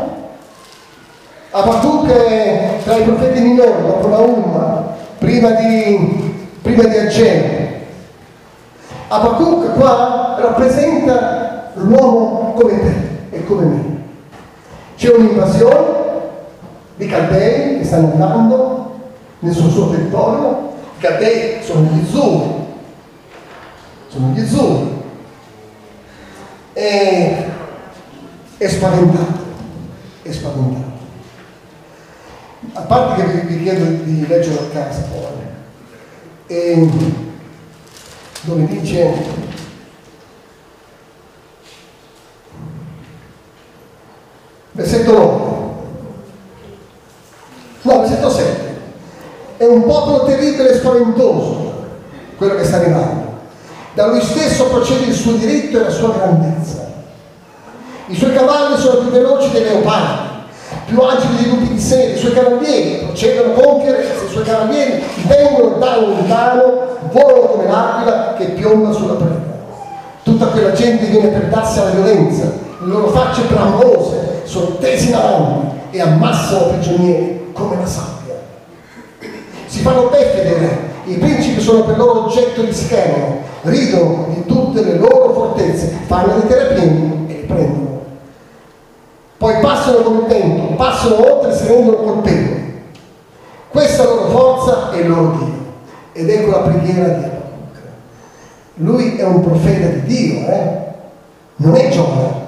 [1.51, 7.58] Abacuc è tra i profeti minori, dopo la Umma, prima di, prima di Agene.
[9.11, 13.97] Abacuc qua rappresenta l'uomo come te e come me.
[14.95, 15.97] C'è un'invasione
[16.95, 18.99] di Caldei che stanno andando
[19.39, 20.73] nel suo, territorio.
[20.97, 22.51] I Caldei sono gli Zuri,
[24.09, 24.97] sono gli Zuri.
[26.73, 27.45] E
[28.57, 29.39] è spaventato,
[30.21, 30.97] è spaventato.
[32.73, 35.47] A parte che vi, vi chiedo di leggere a casa poi,
[36.45, 37.27] e,
[38.41, 39.13] dove dice
[44.71, 45.57] versetto 9
[47.81, 48.77] no, versetto 7
[49.57, 51.69] è un popolo terribile e spaventoso
[52.37, 53.27] quello che sta arrivando.
[53.93, 56.87] Da lui stesso procede il suo diritto e la sua grandezza.
[58.05, 60.28] I suoi cavalli sono più veloci dei leopardi
[60.89, 65.03] più agili dei lupi di sera, i suoi cavalieri procedono con fierezza, i suoi cavalieri
[65.27, 69.57] vengono da lontano, volano come l'aquila che piomba sulla preda.
[70.23, 75.77] Tutta quella gente viene per darsi alla violenza, le loro facce bramose sono tesi avanti
[75.91, 78.33] e ammassano prigionieri come la sabbia.
[79.67, 84.43] Si fanno beffe dei re, i principi sono per loro oggetto di scherno, ridono di
[84.45, 86.83] tutte le loro fortezze, fanno le terapie
[87.27, 87.89] e li prendono
[89.39, 92.83] poi passano come il vento, passano oltre e si rendono colpevoli.
[93.67, 95.57] Questa loro forza è il loro Dio.
[96.13, 97.81] Ed ecco la preghiera di Abacuc.
[98.75, 100.77] Lui è un profeta di Dio, eh?
[101.57, 102.47] non è Giona.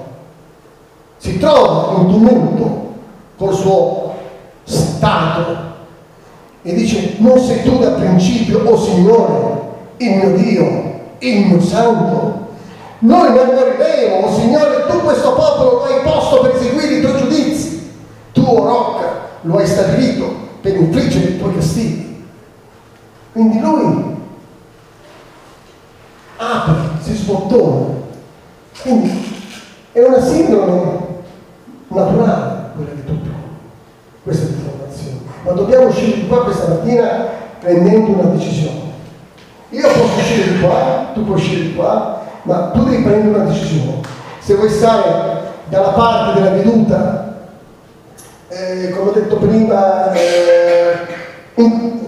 [1.18, 2.94] Si trova in tumulto
[3.36, 4.14] col suo
[4.64, 5.70] stato
[6.62, 9.60] e dice non sei tu da principio, o oh Signore,
[9.98, 12.46] il mio Dio, il mio santo,
[13.00, 17.16] noi non moriremo, oh Signore, tu questo popolo lo hai posto per eseguire i tuoi
[17.18, 17.31] giudizi.
[18.52, 20.30] Tu, oh rocca, lo hai stabilito
[20.60, 22.26] per infliggere i tuoi castighi.
[23.32, 24.16] Quindi lui
[26.36, 27.94] apre, si sbottona.
[28.82, 29.34] Quindi
[29.92, 30.98] è una sindrome
[31.88, 33.20] naturale quella che tu
[34.22, 35.18] questa informazione.
[35.44, 37.26] Ma dobbiamo uscire di qua questa mattina
[37.58, 38.80] prendendo una decisione.
[39.70, 43.50] Io posso uscire di qua, tu puoi uscire di qua, ma tu devi prendere una
[43.50, 44.00] decisione.
[44.40, 47.31] Se vuoi stare dalla parte della veduta,
[48.52, 50.92] eh, come ho detto prima, eh,
[51.54, 52.00] in,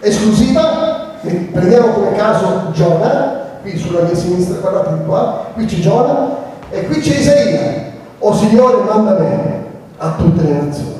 [0.00, 1.16] esclusiva,
[1.50, 6.36] prendiamo come caso Giona, qui sulla mia sinistra, guardate qua, qui c'è Giona
[6.70, 7.86] e qui c'è Isaia.
[8.20, 9.64] O Signore, manda me
[9.96, 10.94] a tutte le nazioni.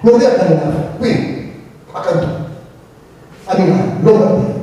[0.00, 1.62] Non in Africa, qui,
[1.92, 2.26] a Cantù,
[3.44, 4.54] a Milano, Lombardia.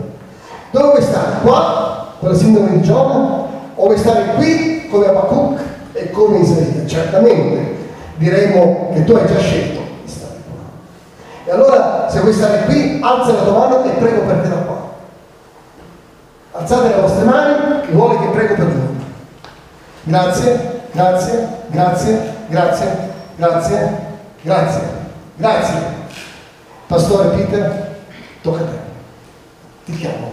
[0.71, 1.41] Dove vuoi stare?
[1.41, 5.59] Qua con la sindrome di Giona o vuoi stare qui come Abacuc
[5.93, 6.85] e come Isaia?
[6.85, 7.78] Certamente
[8.19, 11.45] diremo che tu hai già scelto di stare qua.
[11.45, 14.55] E allora se vuoi stare qui, alza la tua mano e prego per te da
[14.55, 14.77] qua.
[16.51, 18.97] Alzate le vostre mani, chi vuole che prego per voi.
[20.03, 22.97] Grazie, grazie, grazie, grazie,
[23.37, 23.97] grazie,
[24.41, 24.81] grazie,
[25.35, 25.97] grazie.
[26.87, 27.97] Pastore Peter,
[28.41, 28.77] tocca a te.
[29.85, 30.31] Ti chiamo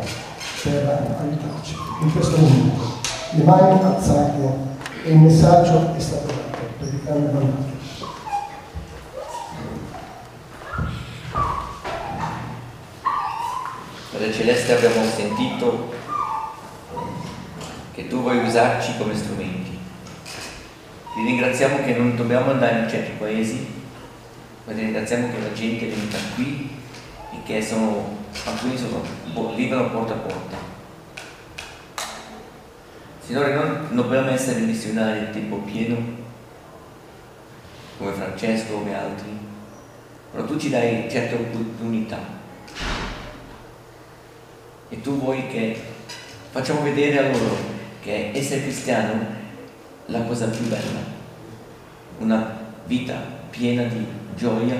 [0.64, 2.94] per aiutarci in questo momento.
[3.30, 7.65] Le mani alzate e il messaggio è stato dato per i grandi bambini.
[14.26, 15.94] Padre Celeste abbiamo sentito
[17.92, 19.78] che tu vuoi usarci come strumenti.
[21.14, 23.64] Ti ringraziamo che non dobbiamo andare in certi paesi,
[24.64, 26.70] ma ti ringraziamo che la gente è venuta qui
[27.34, 28.16] e che sono
[28.46, 29.00] alcuni sono
[29.54, 30.56] libero porta a porta.
[33.24, 35.96] Signore, non dobbiamo essere missionari a tempo pieno,
[37.96, 39.38] come Francesco, come altri,
[40.32, 42.35] però tu ci dai certe opportunità.
[44.88, 45.76] E tu vuoi che
[46.50, 47.56] facciamo vedere a loro
[48.00, 49.26] che essere cristiano è
[50.06, 51.00] la cosa più bella,
[52.18, 54.06] una vita piena di
[54.36, 54.76] gioia,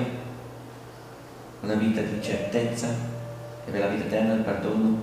[1.61, 2.87] una vita di certezza
[3.65, 5.01] e per la vita eterna il perdono.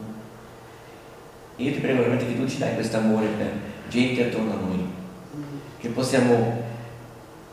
[1.56, 3.52] io ti prego veramente che tu ci dai questo amore per
[3.88, 4.88] gente attorno a noi,
[5.78, 6.62] che possiamo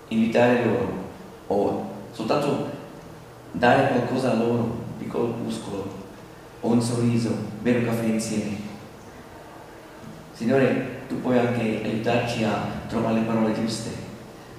[0.08, 1.10] invitare loro
[1.48, 2.70] o soltanto
[3.52, 6.01] dare qualcosa a loro, piccolo opuscolo
[6.62, 8.70] o un sorriso, un caffè insieme.
[10.34, 13.90] Signore, tu puoi anche aiutarci a trovare le parole giuste,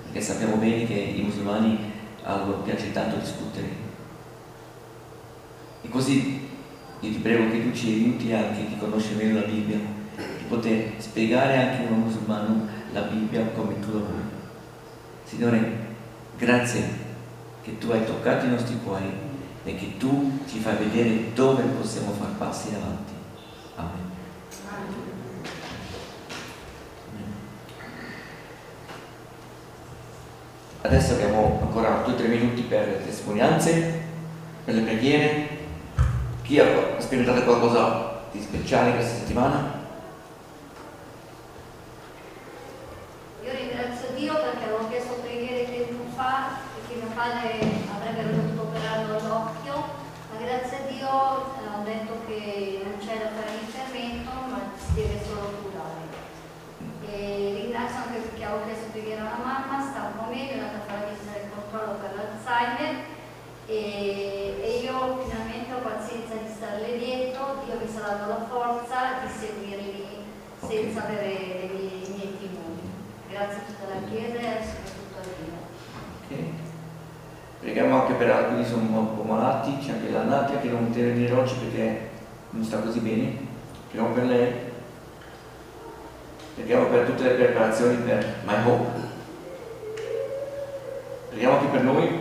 [0.04, 1.78] perché sappiamo bene che i musulmani
[2.24, 3.90] a loro piace tanto discutere.
[5.82, 6.48] E così
[7.00, 9.78] io ti prego che tu ci aiuti anche chi conosce meglio la Bibbia,
[10.16, 14.22] di poter spiegare anche a un musulmano la Bibbia come tu la vuoi.
[15.24, 15.78] Signore,
[16.36, 16.82] grazie
[17.62, 19.30] che tu hai toccato i nostri cuori
[19.64, 23.12] e che tu ci fai vedere dove possiamo far passi avanti.
[23.76, 24.10] Amen.
[30.82, 34.00] Adesso abbiamo ancora 2-3 minuti per le testimonianze,
[34.64, 35.48] per le preghiere.
[36.42, 39.80] Chi ha sperimentato qualcosa di speciale questa settimana?
[43.44, 47.60] Io ringrazio Dio perché avevo chiesto preghiere tempo fa perché mio padre
[47.94, 48.41] avrebbe dovuto
[49.02, 49.74] operarlo l'occhio,
[50.30, 54.94] ma grazie a Dio eh, ho detto che non c'è da fare l'intervento, ma si
[54.94, 56.06] deve solo curare.
[57.10, 60.78] E ringrazio anche perché avevo chiesto preghiere alla mamma, sta un po' meglio, è andata
[60.78, 62.94] a fare la visita del controllo per l'Alzheimer
[63.66, 69.18] e, e io finalmente ho pazienza di starle dietro, Dio mi sta dando la forza
[69.22, 70.06] di seguirli
[70.60, 72.86] senza avere dei miei timori.
[73.28, 75.58] Grazie a tutta la Chiesa e soprattutto a Dio.
[76.22, 76.70] Ok.
[77.62, 81.12] Preghiamo anche per alcuni sono un po' malati, c'è anche la Nadia che non deve
[81.12, 82.10] venire oggi perché
[82.50, 83.36] non sta così bene.
[83.88, 84.52] Preghiamo per lei.
[86.56, 89.00] Preghiamo per tutte le preparazioni per My Hope.
[91.28, 92.20] Preghiamo anche per noi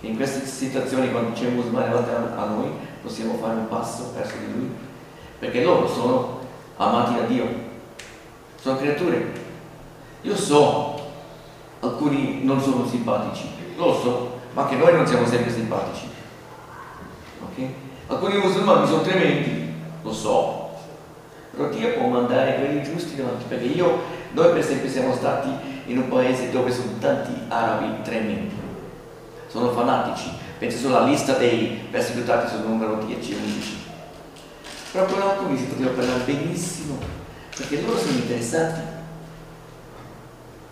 [0.00, 2.70] che in queste situazioni quando c'è un a a noi
[3.02, 4.74] possiamo fare un passo verso di lui.
[5.38, 6.40] Perché loro sono
[6.78, 7.44] amati da Dio.
[8.58, 9.32] Sono creature.
[10.22, 10.98] Io so,
[11.80, 16.08] alcuni non sono simpatici, lo so, ma anche noi non siamo sempre simpatici.
[17.42, 17.68] Ok?
[18.06, 20.70] Alcuni musulmani sono tremendi, lo so,
[21.50, 24.00] però Dio può mandare quelli giusti davanti, perché io,
[24.32, 25.50] noi per esempio siamo stati
[25.84, 28.54] in un paese dove sono tanti arabi tremendi,
[29.48, 33.76] sono fanatici, penso sulla lista dei persecutati sul numero 10 o 11.
[34.92, 36.96] Però con alcuni si poteva parlare benissimo,
[37.54, 38.80] perché loro sono interessati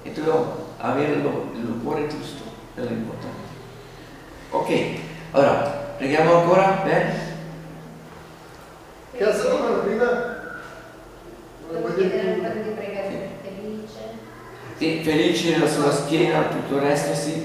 [0.05, 2.45] e dobbiamo avere il cuore giusto,
[2.77, 3.54] è importante.
[4.55, 4.71] Ok,
[5.33, 5.53] allora
[5.99, 7.13] preghiamo ancora per
[9.17, 10.07] Che alza la mano prima?
[11.73, 13.99] Devo chiedere un po' di pregare per Felice,
[14.79, 17.33] sì, felici sulla schiena, tutto il resto sì.
[17.33, 17.45] il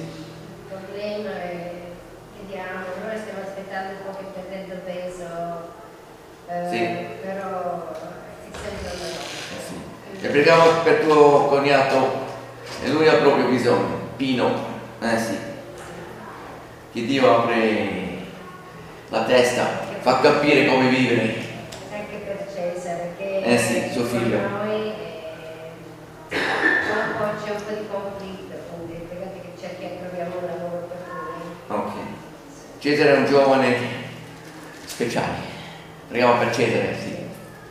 [0.68, 1.72] problema è,
[2.42, 5.26] vediamo, noi stiamo aspettando un po' che perdendo peso,
[6.48, 7.26] eh, Sì.
[7.26, 10.26] però è sempre una Eh sì.
[10.26, 12.28] E preghiamo per tuo cognato
[12.84, 14.54] e lui ha proprio bisogno, Pino,
[15.02, 15.48] eh sì.
[16.92, 18.18] Che Dio apre
[19.10, 19.66] la testa,
[20.00, 21.36] fa capire come vivere.
[21.92, 24.40] anche per Cesare che Eh sì, suo figlio.
[24.40, 25.24] con noi eh,
[26.30, 30.46] c'è un po', c'è un po' di conflitto quindi pregate che cerchi e troviamo un
[30.48, 31.94] lavoro per lui Ok.
[32.80, 33.78] Cesare è un giovane
[34.86, 35.48] speciale.
[36.08, 37.16] Preghiamo per Cesare, sì.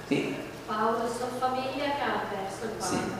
[0.07, 0.35] Sì,
[0.67, 2.97] Paolo sua famiglia che ha perso il Sì.
[2.97, 3.17] padre.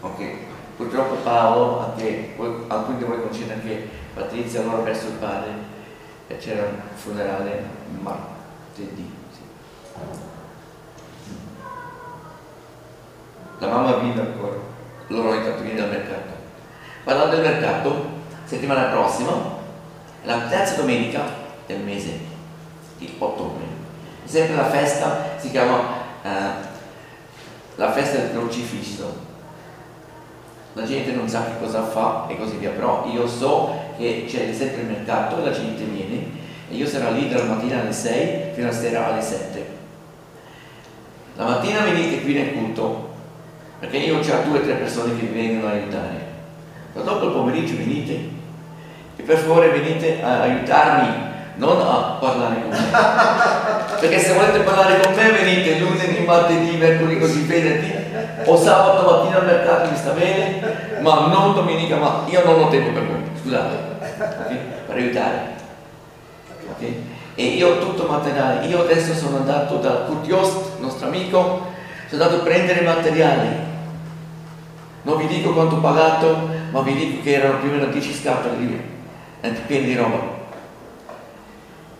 [0.00, 0.36] ok.
[0.76, 5.50] Purtroppo Paolo, anche voi, alcuni di voi conoscete anche Patrizia, loro ha perso il padre
[6.28, 7.64] e c'era un funerale
[8.00, 9.12] martedì.
[9.32, 9.40] sì.
[13.58, 14.56] La mamma vive ancora,
[15.08, 16.32] loro hanno intanto viene dal mercato.
[17.02, 18.06] Parlando del mercato,
[18.44, 19.32] settimana prossima,
[20.22, 21.22] la terza domenica
[21.66, 22.18] del mese
[22.98, 23.64] di ottobre.
[24.24, 25.80] Sempre la festa si chiama
[26.22, 26.28] eh,
[27.74, 29.32] la festa del crocifisso.
[30.74, 34.52] La gente non sa che cosa fa e così via, però io so che c'è
[34.52, 38.52] sempre il mercato e la gente viene e io sarò lì dalla mattina alle 6
[38.54, 39.66] fino a sera alle 7.
[41.36, 43.10] La mattina venite qui nel culto,
[43.80, 46.32] perché io ho due o tre persone che vi vengono a aiutare.
[46.94, 48.12] Ma dopo il pomeriggio venite
[49.16, 53.98] e per favore venite a aiutarmi, non a parlare con me.
[54.00, 57.92] Perché se volete parlare con me venite lunedì, martedì, mercoledì, così venerdì
[58.44, 60.60] o sabato mattina al mercato mi sta bene,
[61.00, 64.56] ma non domenica, ma io non ho tempo per voi, scusate, ok?
[64.86, 65.38] per aiutare.
[66.70, 66.82] ok?
[67.34, 71.72] E io ho tutto materiale, io adesso sono andato dal Kurt Jost, nostro amico,
[72.08, 73.48] sono andato a prendere materiali.
[75.02, 78.14] Non vi dico quanto ho pagato, ma vi dico che erano più o meno 10
[78.14, 78.56] scatole
[79.42, 80.42] eh, piene di roba.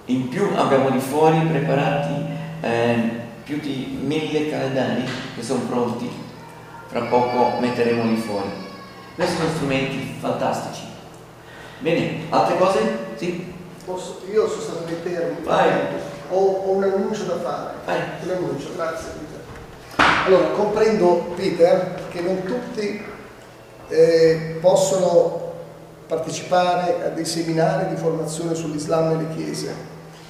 [0.06, 2.14] In più abbiamo di fuori preparati
[2.60, 3.10] eh,
[3.42, 5.04] più di mille calendari
[5.34, 6.08] che sono pronti,
[6.86, 8.48] fra poco metteremo lì fuori.
[9.14, 10.93] Questi sono strumenti fantastici.
[11.84, 12.80] Bene, altre cose?
[13.16, 13.52] Sì?
[13.84, 15.44] Posso, io sono stato dei termini.
[15.44, 15.70] Vai.
[16.30, 17.74] Ho, ho un annuncio da fare.
[17.84, 17.98] Vai.
[18.22, 20.06] Un annuncio, grazie Peter.
[20.24, 23.04] Allora, comprendo Peter che non tutti
[23.88, 25.52] eh, possono
[26.06, 29.74] partecipare a dei seminari di formazione sull'Islam nelle chiese.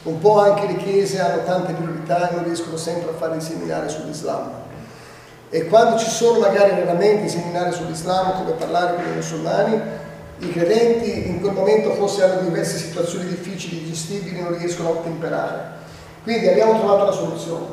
[0.03, 3.41] Un po' anche le chiese hanno tante priorità e non riescono sempre a fare i
[3.41, 4.51] seminari sull'Islam.
[5.51, 10.03] E quando ci sono magari raramente i seminari sull'Islam, come parlare con i musulmani,
[10.39, 15.73] i credenti in quel momento forse hanno diverse situazioni difficili, gestibili, non riescono a ottemperare.
[16.23, 17.67] Quindi abbiamo trovato la soluzione.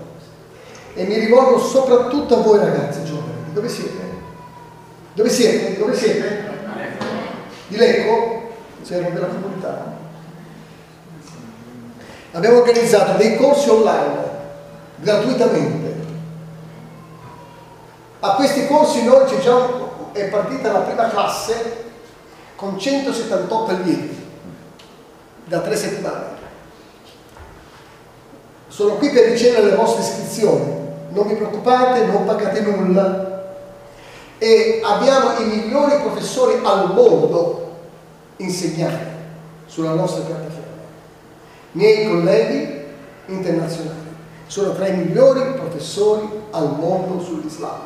[0.93, 3.53] E mi rivolgo soprattutto a voi ragazzi giovani.
[3.53, 3.99] Dove siete?
[5.13, 5.77] Dove siete?
[5.77, 6.49] Dove siete?
[7.67, 8.49] Di Lecco?
[8.85, 9.99] C'erano della comunità.
[12.33, 14.29] Abbiamo organizzato dei corsi online
[14.97, 15.95] gratuitamente.
[18.19, 19.67] A questi corsi noi c'è già
[20.11, 21.89] è partita la prima classe
[22.61, 24.15] con 178 allievi
[25.45, 26.25] da tre settimane.
[28.67, 30.71] Sono qui per ricevere le vostre iscrizioni,
[31.09, 33.45] non vi preoccupate, non pagate nulla
[34.37, 37.77] e abbiamo i migliori professori al mondo
[38.37, 39.09] insegnanti
[39.65, 40.59] sulla nostra piattaforma.
[41.71, 42.85] Miei colleghi
[43.25, 44.15] internazionali
[44.45, 47.79] sono tra i migliori professori al mondo sull'Islam,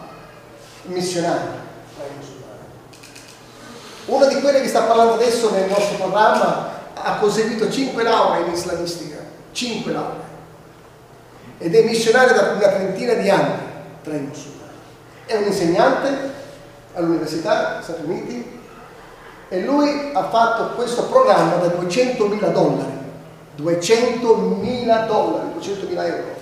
[0.87, 1.63] missionari.
[4.05, 8.53] Uno di quelli che sta parlando adesso nel nostro programma ha conseguito 5 lauree in
[8.53, 9.17] islamistica,
[9.51, 10.23] 5 lauree,
[11.57, 13.57] ed è missionario da una trentina di anni
[14.03, 14.71] tra i musulmani.
[15.25, 16.33] È un insegnante
[16.93, 18.59] all'Università Stati Uniti
[19.49, 22.97] e lui ha fatto questo programma da 200.000 dollari,
[23.57, 26.35] 200.000 dollari, 200.000 euro,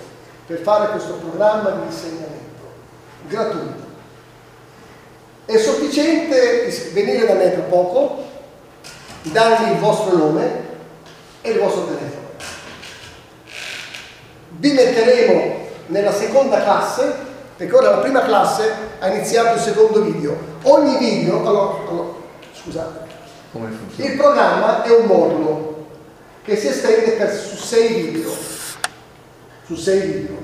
[0.46, 2.42] per fare questo programma di insegnamento
[3.26, 3.83] gratuito.
[5.46, 8.24] È sufficiente venire da me tra poco,
[9.24, 10.62] darmi il vostro nome
[11.42, 12.28] e il vostro telefono.
[14.48, 15.56] Vi metteremo
[15.88, 17.14] nella seconda classe,
[17.56, 20.34] perché ora la prima classe ha iniziato il secondo video.
[20.62, 22.12] Ogni video, allora, allora
[22.54, 23.00] scusate,
[23.96, 25.86] il programma è un modulo
[26.42, 28.30] che si estende per, su sei video.
[29.66, 30.36] Su sei video.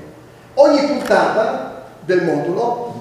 [0.53, 3.00] Ogni puntata del modulo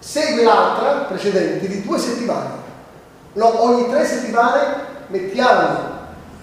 [0.00, 2.68] segue l'altra precedente di due settimane.
[3.34, 5.78] No, ogni tre settimane mettiamo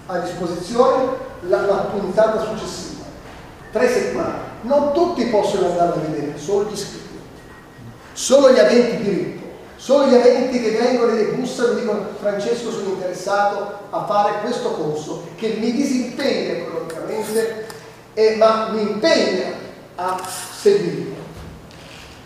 [0.06, 3.04] a disposizione la, la puntata successiva.
[3.70, 4.46] Tre settimane.
[4.62, 7.18] Non tutti possono andare a vedere, solo gli iscritti.
[8.12, 9.46] Solo gli aventi diritto.
[9.76, 14.72] Solo gli aventi che vengono e bussano e dicono Francesco sono interessato a fare questo
[14.72, 17.66] corso che mi disimpegna economicamente
[18.14, 19.52] eh, ma mi impegna
[19.94, 21.14] a seguirlo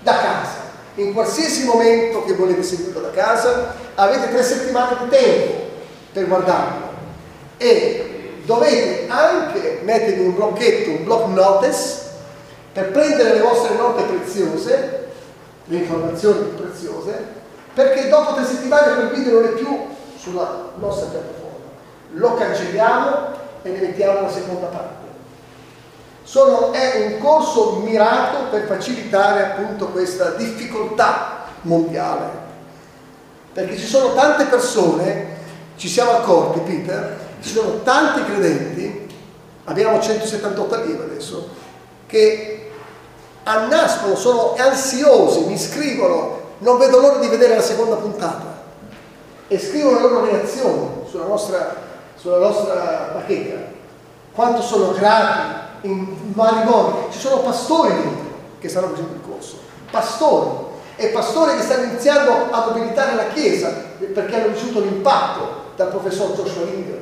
[0.00, 0.61] da casa
[0.96, 5.52] in qualsiasi momento che volete seguirlo da casa, avete tre settimane di tempo
[6.12, 6.90] per guardarlo
[7.56, 12.00] e dovete anche mettervi un blocchetto, un block notice,
[12.72, 15.08] per prendere le vostre note preziose,
[15.64, 17.24] le informazioni più preziose,
[17.74, 19.86] perché dopo tre settimane quel video non è più
[20.18, 21.40] sulla nostra piattaforma.
[22.14, 23.26] Lo cancelliamo
[23.62, 25.01] e ne mettiamo una seconda parte.
[26.22, 32.40] Sono, è un corso mirato per facilitare appunto questa difficoltà mondiale.
[33.52, 35.36] Perché ci sono tante persone,
[35.76, 39.08] ci siamo accorti Peter, ci sono tanti credenti,
[39.64, 41.48] abbiamo 178 allievi adesso,
[42.06, 42.70] che
[43.44, 48.62] annascono, sono ansiosi, mi scrivono, non vedo l'ora di vedere la seconda puntata
[49.48, 51.74] e scrivono le loro reazioni sulla nostra,
[52.14, 53.70] sulla nostra bacheca.
[54.32, 57.12] Quanto sono grati in vari modi.
[57.12, 59.58] Ci sono pastori dentro che stanno facendo il corso,
[59.90, 63.68] pastori e pastori che stanno iniziando a mobilitare la Chiesa
[63.98, 67.00] perché hanno ricevuto l'impatto dal professor Joshua Linger.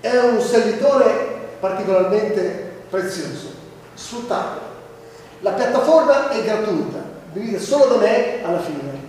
[0.00, 3.48] È un servitore particolarmente prezioso,
[3.94, 4.68] sfruttatelo.
[5.40, 6.98] La piattaforma è gratuita,
[7.32, 9.08] venite solo da me alla fine.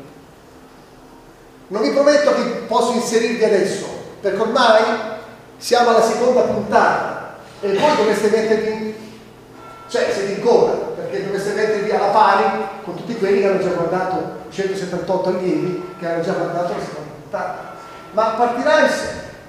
[1.68, 3.86] Non vi prometto che posso inserirvi adesso,
[4.20, 4.84] perché ormai
[5.58, 7.21] siamo alla seconda puntata
[7.62, 8.96] e voi dovreste mettervi,
[9.88, 12.44] cioè siete in coda, perché dovreste mettervi alla pari
[12.84, 17.12] con tutti quelli che hanno già guardato 178 allievi, che hanno già guardato la seconda
[17.22, 17.74] puntata.
[18.14, 18.90] Ma partirà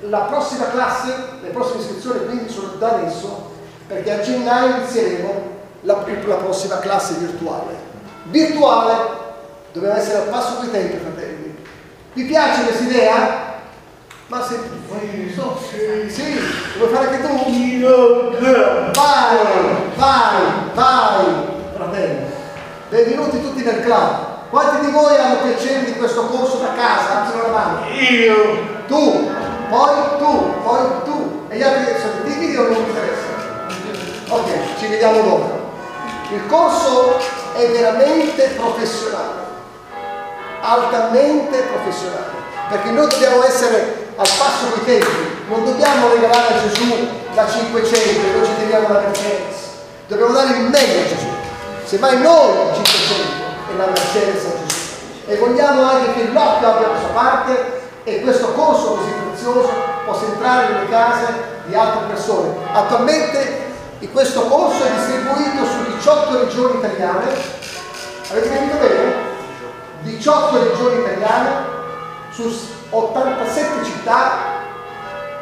[0.01, 3.51] la prossima classe, le prossime iscrizioni quindi sono da adesso,
[3.87, 7.91] perché a gennaio inizieremo la, la prossima classe virtuale.
[8.25, 8.95] Virtuale,
[9.73, 11.57] dobbiamo essere al passo coi tempi, fratelli.
[12.13, 13.52] Vi piace questa idea?
[14.33, 16.41] Ma se vuoi, so, sì, sì,
[16.79, 17.35] vuoi fare anche tu?
[18.95, 19.37] Vai,
[19.95, 20.43] vai,
[20.75, 21.25] vai,
[21.75, 22.27] fratello.
[22.89, 24.49] Benvenuti tutti nel club.
[24.49, 27.25] Quanti di voi hanno piacere di questo corso da casa?
[27.25, 27.87] Alzano la mano.
[27.91, 28.85] Io.
[28.87, 29.31] Tu,
[29.69, 31.45] poi tu, poi tu.
[31.51, 34.31] E gli altri sono timidi o non mi interessa?
[34.31, 35.61] Ok, ci vediamo dopo.
[36.31, 37.19] Il corso
[37.55, 39.41] è veramente professionale,
[40.63, 42.31] altamente professionale,
[42.71, 45.07] perché noi dobbiamo essere al passo coi tempi,
[45.49, 49.57] non dobbiamo regalare a Gesù la 500 noi ci teniamo la Mercedes,
[50.07, 51.27] dobbiamo dare il meglio a Gesù,
[51.85, 53.15] semmai noi il 500
[53.73, 54.81] e la Mercedes a Gesù.
[55.27, 59.71] E vogliamo anche che l'occhio abbia la sua parte e questo corso così prezioso
[60.05, 61.27] possa entrare nelle case
[61.67, 62.55] di altre persone.
[62.73, 63.63] Attualmente
[64.13, 67.25] questo corso è distribuito su 18 regioni italiane.
[68.31, 69.15] Avete capito bene?
[70.03, 71.65] 18 regioni italiane
[72.31, 72.55] su
[72.95, 74.61] 87 città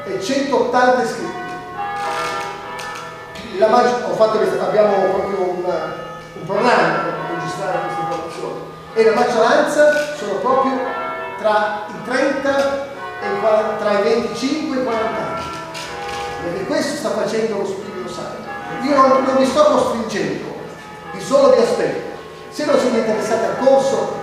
[0.05, 1.39] e 180 iscritti.
[4.16, 8.60] Fatto, abbiamo proprio un, un programma per registrare queste informazioni
[8.94, 10.78] e la maggioranza sono proprio
[11.39, 12.89] tra i 30
[13.22, 15.43] e i 40, tra i 25 e i 40 anni.
[16.43, 18.48] Perché questo sta facendo lo Spirito Santo.
[18.82, 20.55] Io non, non vi sto costringendo,
[21.12, 22.18] vi solo vi aspetto.
[22.51, 24.16] Se non siete interessati al corso,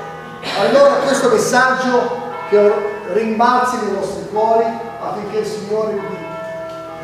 [0.60, 2.74] allora questo messaggio che
[3.14, 4.66] rimbalzi nei vostri cuori
[5.00, 6.18] affinché il Signore vi,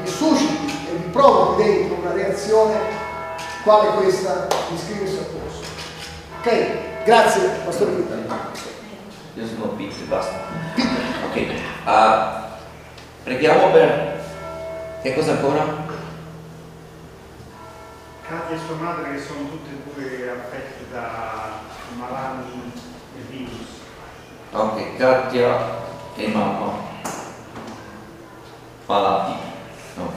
[0.01, 2.79] vi susciti e vi provochi dentro una reazione
[3.63, 5.61] quale questa di iscriversi al corso.
[6.39, 8.25] Ok, grazie Pastore Peter.
[9.35, 10.35] Io sono Peter, basta.
[11.29, 11.45] Ok,
[11.85, 12.43] uh,
[13.23, 14.21] preghiamo per...
[15.01, 15.65] Che cosa ancora?
[18.25, 21.59] Katia e sua madre che sono tutte e due affette da
[21.97, 22.71] malanni
[23.17, 23.82] e virus.
[24.55, 25.81] Ok, Katia
[26.15, 26.77] e mamma.
[28.85, 29.33] Malati.
[29.97, 30.13] Ok.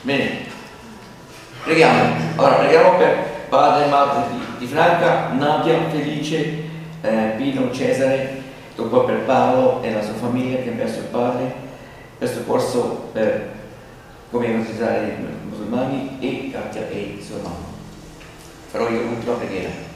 [0.00, 0.46] Bene.
[1.64, 2.14] Preghiamo.
[2.36, 6.62] Allora, preghiamo per padre e madre di, di Franca, Nadia, Felice,
[7.02, 8.42] eh, Pino, Cesare,
[8.74, 11.54] dopo per Paolo e la sua famiglia che ha perso il padre.
[12.16, 13.52] Questo corso per
[14.30, 17.70] come evangelizzare i musulmani e Katia e sua mamma.
[18.70, 19.91] Farò io l'ultima preghiera.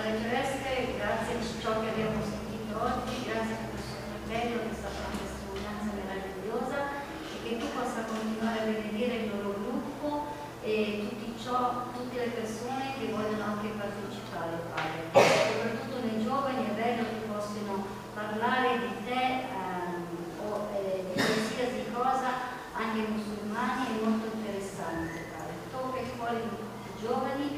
[0.00, 4.78] Padre Celeste, grazie per ciò che abbiamo sentito oggi, grazie per questo fratello che è
[4.80, 6.78] stata una testimonianza meravigliosa
[7.20, 10.32] e che tu possa continuare a benedire il loro gruppo
[10.64, 15.04] e tutti, ciò, tutte le persone che vogliono anche partecipare, Padre.
[15.12, 17.74] Soprattutto nei giovani è bello che possano
[18.16, 19.20] parlare di te
[19.52, 25.60] ehm, o eh, di qualsiasi cosa, anche ai musulmani, è molto interessante, Padre.
[25.68, 27.48] Tocca i cuori di tutti i giovani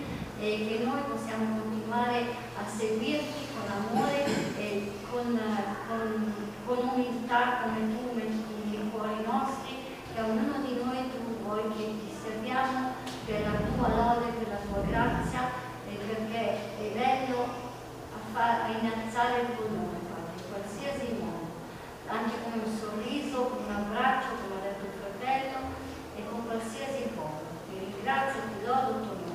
[0.43, 2.27] e che noi possiamo continuare
[2.59, 4.24] a seguirti con amore
[4.59, 5.39] e con,
[5.86, 6.35] con,
[6.66, 9.77] con umiltà come tu metti nei cuori nostri,
[10.12, 12.90] che a ognuno di noi tu vuoi che ti serviamo
[13.24, 15.48] per la tua lode, per la tua grazia
[15.89, 20.00] e perché è bello a, far, a innalzare il tuo nome
[20.50, 21.48] qualsiasi modo,
[22.06, 25.58] anche con un sorriso, con un abbraccio, come ha detto il fratello,
[26.16, 27.40] e con qualsiasi modo.
[27.68, 29.30] Ti ringrazio, ti lodo il tuo nome.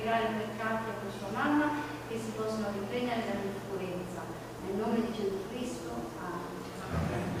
[0.00, 1.66] Per Katia e per sua mamma
[2.08, 4.20] che si possono riprendere dall'influenza.
[4.66, 5.90] Nel nome di Gesù Cristo.
[6.20, 7.38] Amen.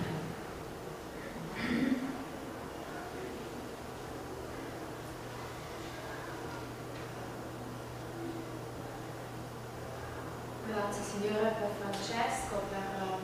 [10.66, 13.18] Grazie Signore per Francesco, per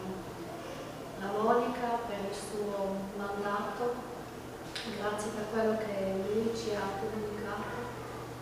[1.20, 4.14] la Monica, per il suo mandato.
[4.98, 7.76] Grazie per quello che lui ci ha comunicato,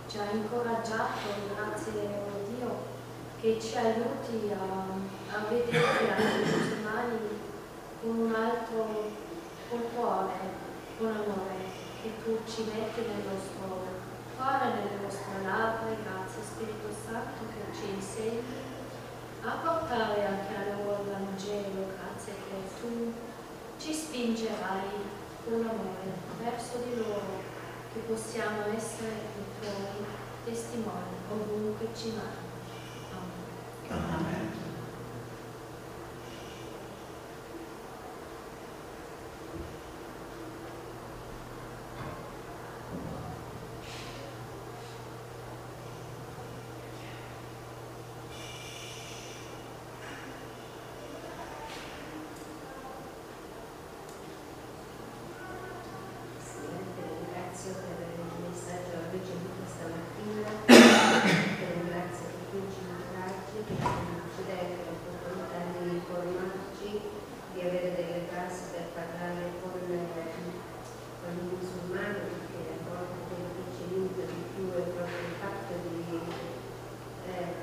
[0.09, 2.92] ci ha incoraggiato, grazie a Dio
[4.05, 7.18] aiuti a, a vedere anche i musulmani
[8.02, 9.10] con un altro
[9.70, 10.32] col cuore,
[10.98, 11.72] con amore
[12.02, 13.81] che tu ci metti nel nostro
[14.36, 15.89] cuore, nelle nostre labbra.
[16.05, 18.72] Grazie Spirito Santo che ci insegni
[19.43, 23.12] a portare anche a loro il Vangelo, grazie che tu
[23.78, 26.12] ci spingerai con amore
[26.43, 27.43] verso di loro,
[27.93, 30.06] che possiamo essere i tuoi
[30.44, 32.44] testimoni ovunque ci mandi.
[33.95, 34.73] Amen.
[68.74, 74.66] per parlare con, con il musulmano perché a volte quello che ci aiuta di più
[74.74, 76.18] è proprio il fatto di,
[77.30, 77.55] eh,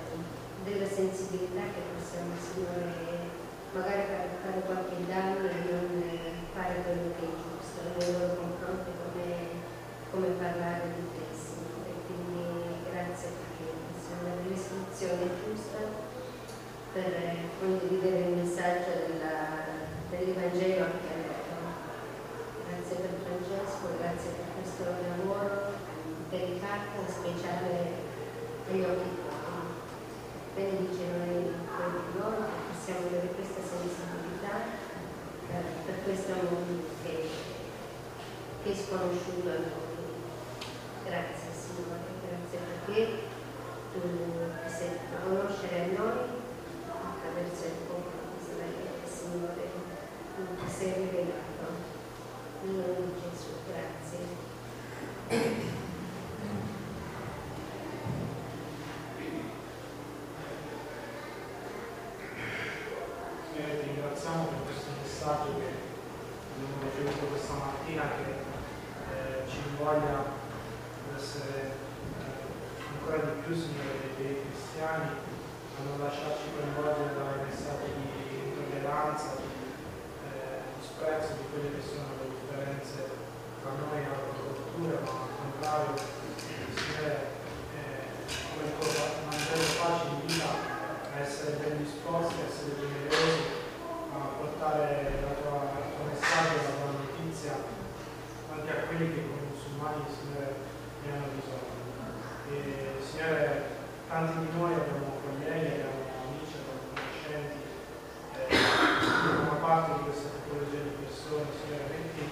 [0.64, 3.28] della sensibilità che possiamo Signore
[3.76, 4.08] magari
[4.40, 9.28] fare qualche danno e non eh, fare quello che è giusto nei loro confronti come,
[10.16, 16.08] come parlare di te Signore quindi grazie perché insomma dell'istruzione giusta
[16.96, 19.51] per eh, condividere il messaggio della
[20.22, 21.74] dell'Evangelo anche a loro.
[22.70, 25.74] Grazie per Francesco, grazie per questo lavoro
[26.30, 28.06] dedicato speciale
[28.70, 29.66] agli occhi tuoi.
[30.54, 31.58] Benedice noi,
[32.22, 34.78] noi che possiamo avere questa sensibilità
[35.50, 37.26] per, per questo mondo che,
[38.62, 39.90] che è sconosciuto a noi.
[41.02, 43.26] Grazie Signore, grazie perché
[43.90, 44.06] tu
[44.70, 46.40] sei conoscere a noi
[46.94, 49.71] attraverso il popolo di Israele, Signore,
[50.46, 51.50] tu ti sei rivelato.
[52.64, 54.20] In nome di Gesù, grazie.
[63.52, 65.70] Signore, ti ringraziamo per questo messaggio che
[66.56, 68.30] abbiamo ricevuto questa mattina che
[69.12, 71.76] eh, ci invoglia ad essere
[72.20, 78.06] eh, ancora di più, Signore, dei, dei cristiani, a non lasciarci coinvolgere dai messaggi di
[78.54, 79.50] intolleranza, di
[80.30, 82.98] eh, disprezzo di quelle che sono le differenze
[83.62, 85.94] tra noi e altre culture, ma al contrario,
[86.38, 87.18] Signore,
[87.76, 88.06] eh,
[88.50, 90.50] come il Vangelo facile invita
[91.14, 93.60] a essere ben disposti, a essere generosi,
[94.12, 94.86] a portare
[95.22, 97.56] la tua, il tuo messaggio, la tua notizia
[98.52, 100.56] anche a quelli che come musulmani, Signore,
[101.04, 101.80] ne hanno bisogno.
[102.52, 107.60] E, Signore, tanti di noi abbiamo colleghi, abbiamo amici, abbiamo conoscenti,
[108.36, 108.56] eh,
[109.46, 112.24] una parte di questa tipologia di persone, Signore, metti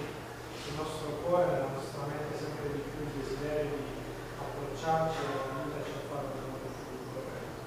[0.60, 3.96] sul nostro cuore, nella nostra mente sempre di più il desiderio di
[4.36, 7.60] approcciarci e aiutaci a fare il modo più corretto.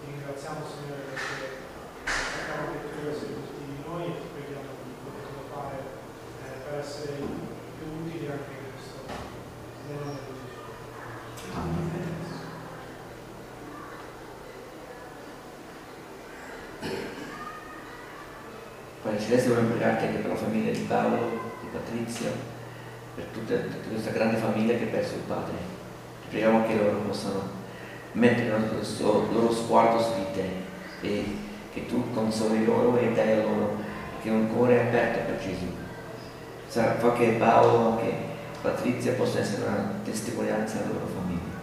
[0.00, 1.68] Ti ringraziamo Signore perché
[2.08, 5.78] sappiamo che tu sei tutti di noi e ti preghiamo di poterlo fare
[6.40, 8.98] eh, per essere più utili anche in questo
[9.84, 10.64] nel nome di Gesù.
[19.02, 21.16] Padre Celeste vogliamo pregarti anche per la famiglia di Paolo,
[21.60, 22.30] di Patrizia,
[23.14, 25.54] per tutta, tutta questa grande famiglia che ha perso il padre.
[26.28, 27.40] Preghiamo che loro possano
[28.14, 31.24] mettere il loro sguardo su di te e
[31.72, 33.76] che tu consoli loro e dai loro
[34.20, 35.66] che un cuore aperto per Gesù.
[36.66, 38.12] Sarà, fa che Paolo, che
[38.60, 41.58] Patrizia possa essere una testimonianza alla loro famiglia.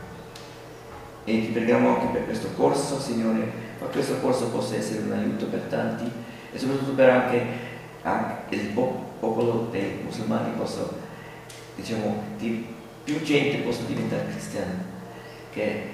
[1.25, 5.47] E ti preghiamo anche per questo corso, Signore, che questo corso possa essere un aiuto
[5.47, 7.45] per tanti e soprattutto per anche,
[8.01, 10.87] anche il popolo dei musulmani possa,
[11.75, 12.65] diciamo, di,
[13.03, 14.85] più gente possa diventare cristiana,
[15.51, 15.89] che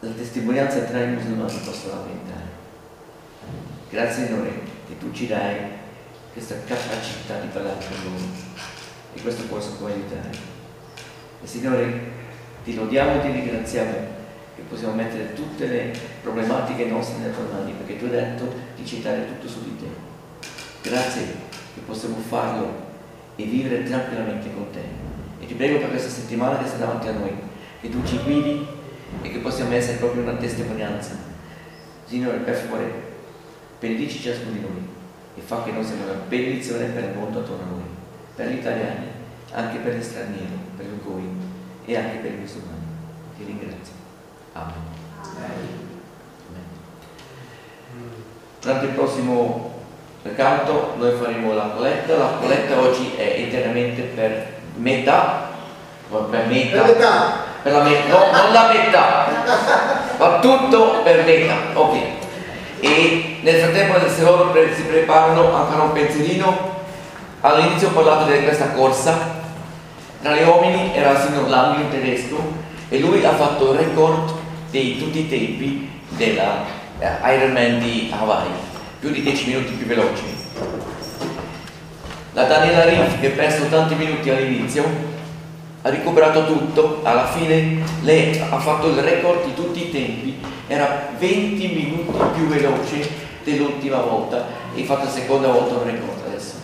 [0.00, 2.62] la testimonianza tra i musulmani possa aumentare.
[3.90, 4.50] Grazie Signore
[4.86, 5.56] che tu ci dai
[6.32, 8.24] questa capacità di parlare con loro
[9.14, 10.30] e questo corso può aiutare.
[11.42, 12.12] E Signore
[12.64, 14.13] ti lodiamo e ti ringraziamo
[14.54, 18.86] che possiamo mettere tutte le problematiche nostre nelle tue mani, perché tu hai detto di
[18.86, 19.86] citare tutto su di te.
[20.88, 21.22] Grazie
[21.74, 22.92] che possiamo farlo
[23.36, 24.82] e vivere tranquillamente con te.
[25.40, 27.32] E ti prego per questa settimana che sta davanti a noi,
[27.80, 28.66] che tu ci guidi
[29.22, 31.16] e che possiamo essere proprio una testimonianza.
[32.06, 32.92] Signore, per favore,
[33.80, 34.88] benedici ciascuno di noi
[35.36, 37.82] e fa che noi siamo una benedizione per il mondo attorno a noi,
[38.36, 39.06] per gli italiani,
[39.52, 41.28] anche per gli stranieri, per gli ugoi
[41.84, 42.84] e anche per i musulmani.
[43.36, 44.03] Ti ringrazio.
[44.54, 44.82] Amen.
[48.60, 49.72] Durante il prossimo
[50.36, 55.50] canto noi faremo la coletta, la coletta oggi è interamente per metà,
[56.08, 57.32] per metà, Per metà.
[57.62, 59.26] per la metà, no, non la metà,
[60.18, 61.96] ma tutto per metà, ok.
[62.80, 66.70] E nel frattempo se loro si preparano ancora un pensierino,
[67.40, 69.42] all'inizio ho parlato di questa corsa,
[70.22, 72.36] tra gli uomini era il signor Lange, un tedesco,
[72.88, 74.42] e lui ha fatto il record
[74.82, 76.64] di tutti i tempi della
[76.98, 78.50] eh, Ironman di Hawaii,
[78.98, 80.24] più di 10 minuti più veloci.
[82.32, 84.84] La Daniela Riff, che ha perso tanti minuti all'inizio,
[85.82, 91.10] ha recuperato tutto, alla fine lei ha fatto il record di tutti i tempi, era
[91.18, 93.08] 20 minuti più veloce
[93.44, 94.44] dell'ultima volta
[94.74, 96.54] e ha fatto la seconda volta un record adesso.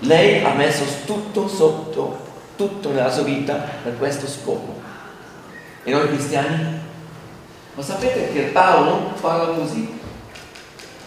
[0.00, 2.18] Lei ha messo tutto sotto,
[2.56, 3.54] tutto nella sua vita
[3.84, 4.85] per questo scopo.
[5.86, 6.80] E noi cristiani?
[7.74, 9.88] Ma sapete che Paolo parla così?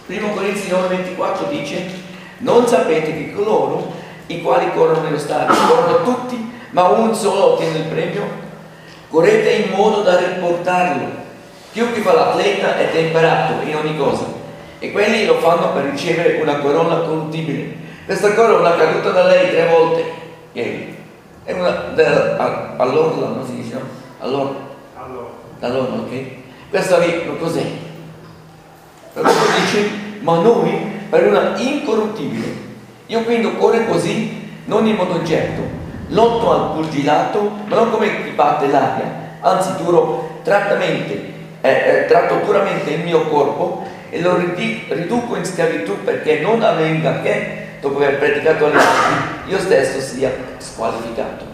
[0.06, 1.84] Primo Corinzi 9:24 dice,
[2.38, 3.92] non sapete che coloro
[4.28, 8.22] i quali corrono nello stadio, corrono tutti, ma un solo ottiene il premio?
[9.10, 11.08] Correte in modo da riportarlo
[11.72, 14.24] Chiunque fa l'atleta è temperato in ogni cosa
[14.78, 17.76] e quelli lo fanno per ricevere una corona corruttibile.
[18.06, 20.04] Questa corona è caduta da lei tre volte
[20.52, 20.96] ieri.
[21.44, 23.80] È una della, all'orla, non si dice, no?
[24.20, 24.69] Allora.
[25.60, 25.84] Allora.
[25.84, 26.24] Allora, ok?
[26.70, 27.64] Questa lì, cos'è?
[29.12, 30.70] Però dice, ma noi
[31.08, 32.68] per una incorruttibile.
[33.06, 35.62] Io quindi corro così, non in modo certo,
[36.08, 42.36] lotto al pugilato, ma non come chi batte l'aria, anzi duro trattamente, eh, eh, tratto
[42.44, 48.18] duramente il mio corpo e lo riduco in schiavitù perché non avvenga che, dopo aver
[48.18, 51.44] praticato le arti, io stesso sia squalificato.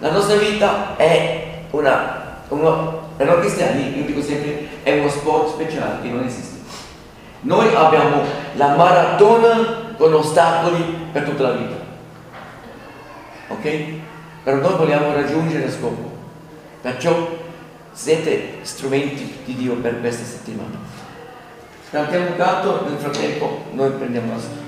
[0.00, 5.54] La nostra vita è una, una per noi cristiani, io dico sempre, è uno sport
[5.54, 6.58] speciale che non esiste.
[7.40, 8.22] Noi abbiamo
[8.54, 10.82] la maratona con ostacoli
[11.12, 11.76] per tutta la vita.
[13.48, 13.84] Ok?
[14.42, 16.12] Però noi vogliamo raggiungere lo scopo.
[16.80, 17.28] Perciò
[17.92, 20.76] siete strumenti di Dio per questa settimana.
[21.90, 24.63] Cantiamo un canto, nel frattempo noi prendiamo la storia.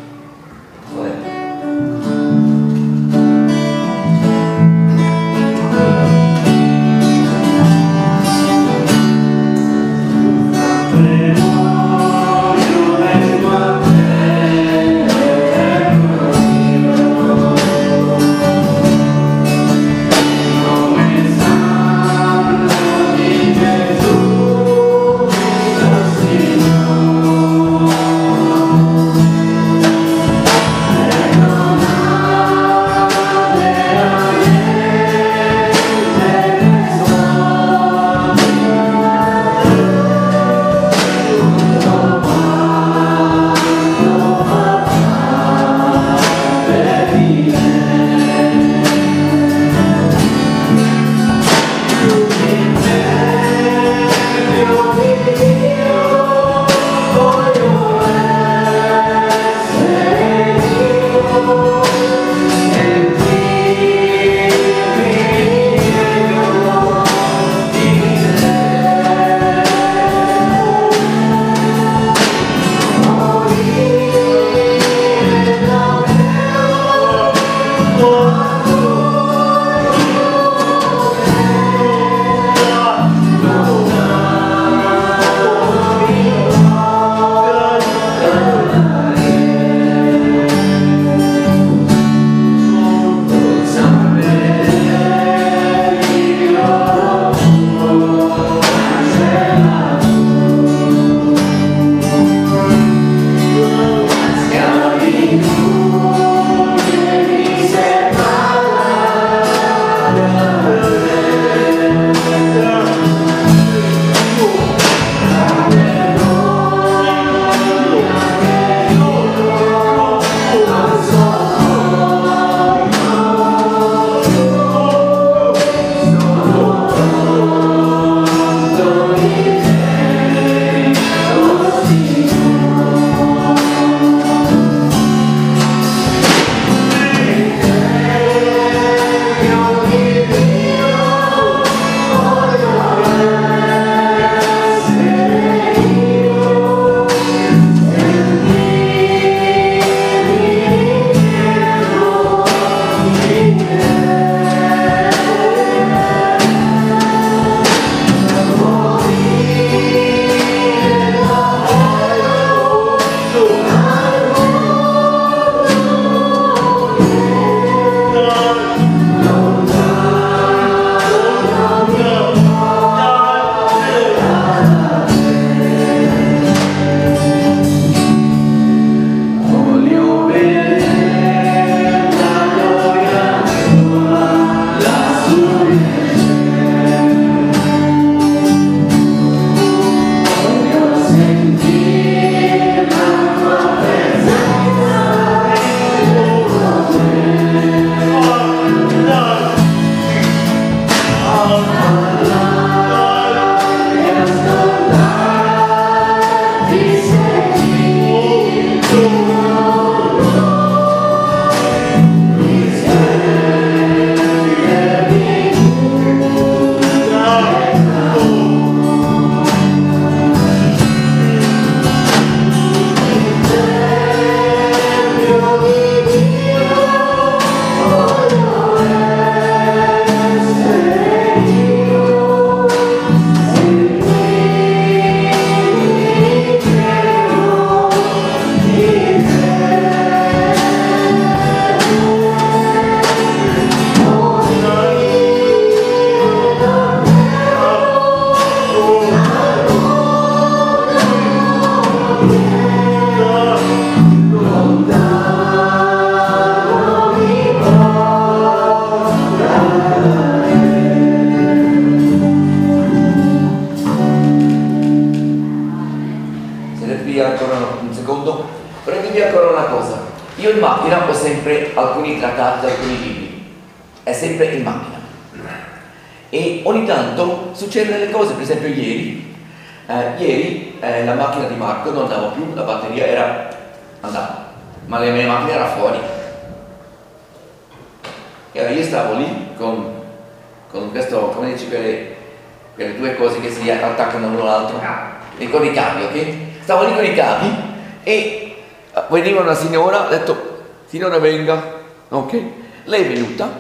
[299.67, 301.61] Signora, ha detto, signora venga,
[302.09, 302.43] ok?
[302.85, 303.51] Lei è venuta,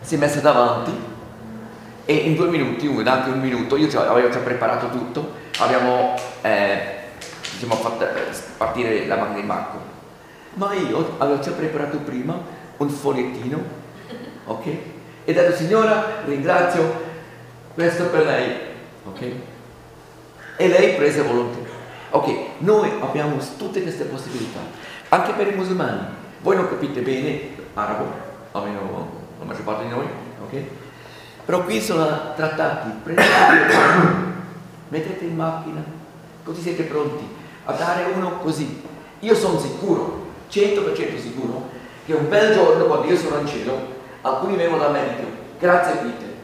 [0.00, 0.90] si è messa davanti
[2.06, 6.80] e in due minuti, anche un minuto, io avevo già preparato tutto, abbiamo eh,
[7.52, 8.24] diciamo, fatto eh,
[8.56, 9.78] partire la macchina di Marco,
[10.54, 12.40] ma io avevo già preparato prima
[12.78, 13.62] un fogliettino,
[14.46, 14.66] ok?
[15.24, 17.06] E detto signora ringrazio,
[17.74, 18.56] questo per lei,
[19.04, 19.32] ok?
[20.56, 21.66] E lei prese volontario.
[22.10, 24.60] Ok, noi abbiamo tutte queste possibilità,
[25.08, 26.00] anche per i musulmani.
[26.40, 28.06] Voi non capite bene arabo,
[28.52, 30.06] almeno la maggior parte di noi,
[30.44, 30.62] ok?
[31.44, 33.26] Però qui sono trattati, prendete,
[34.88, 35.82] mettete in macchina,
[36.42, 37.26] così siete pronti
[37.64, 38.82] a dare uno così.
[39.20, 41.68] Io sono sicuro, 100% sicuro,
[42.04, 45.34] che un bel giorno quando io sono in cielo, alcuni vengono da me e dicono,
[45.58, 46.34] grazie Peter.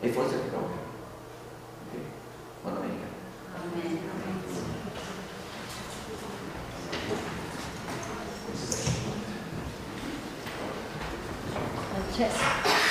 [0.00, 0.76] E forse proprio.
[1.86, 1.98] Ok?
[2.62, 4.13] Buona domenica.
[12.14, 12.83] Francesco.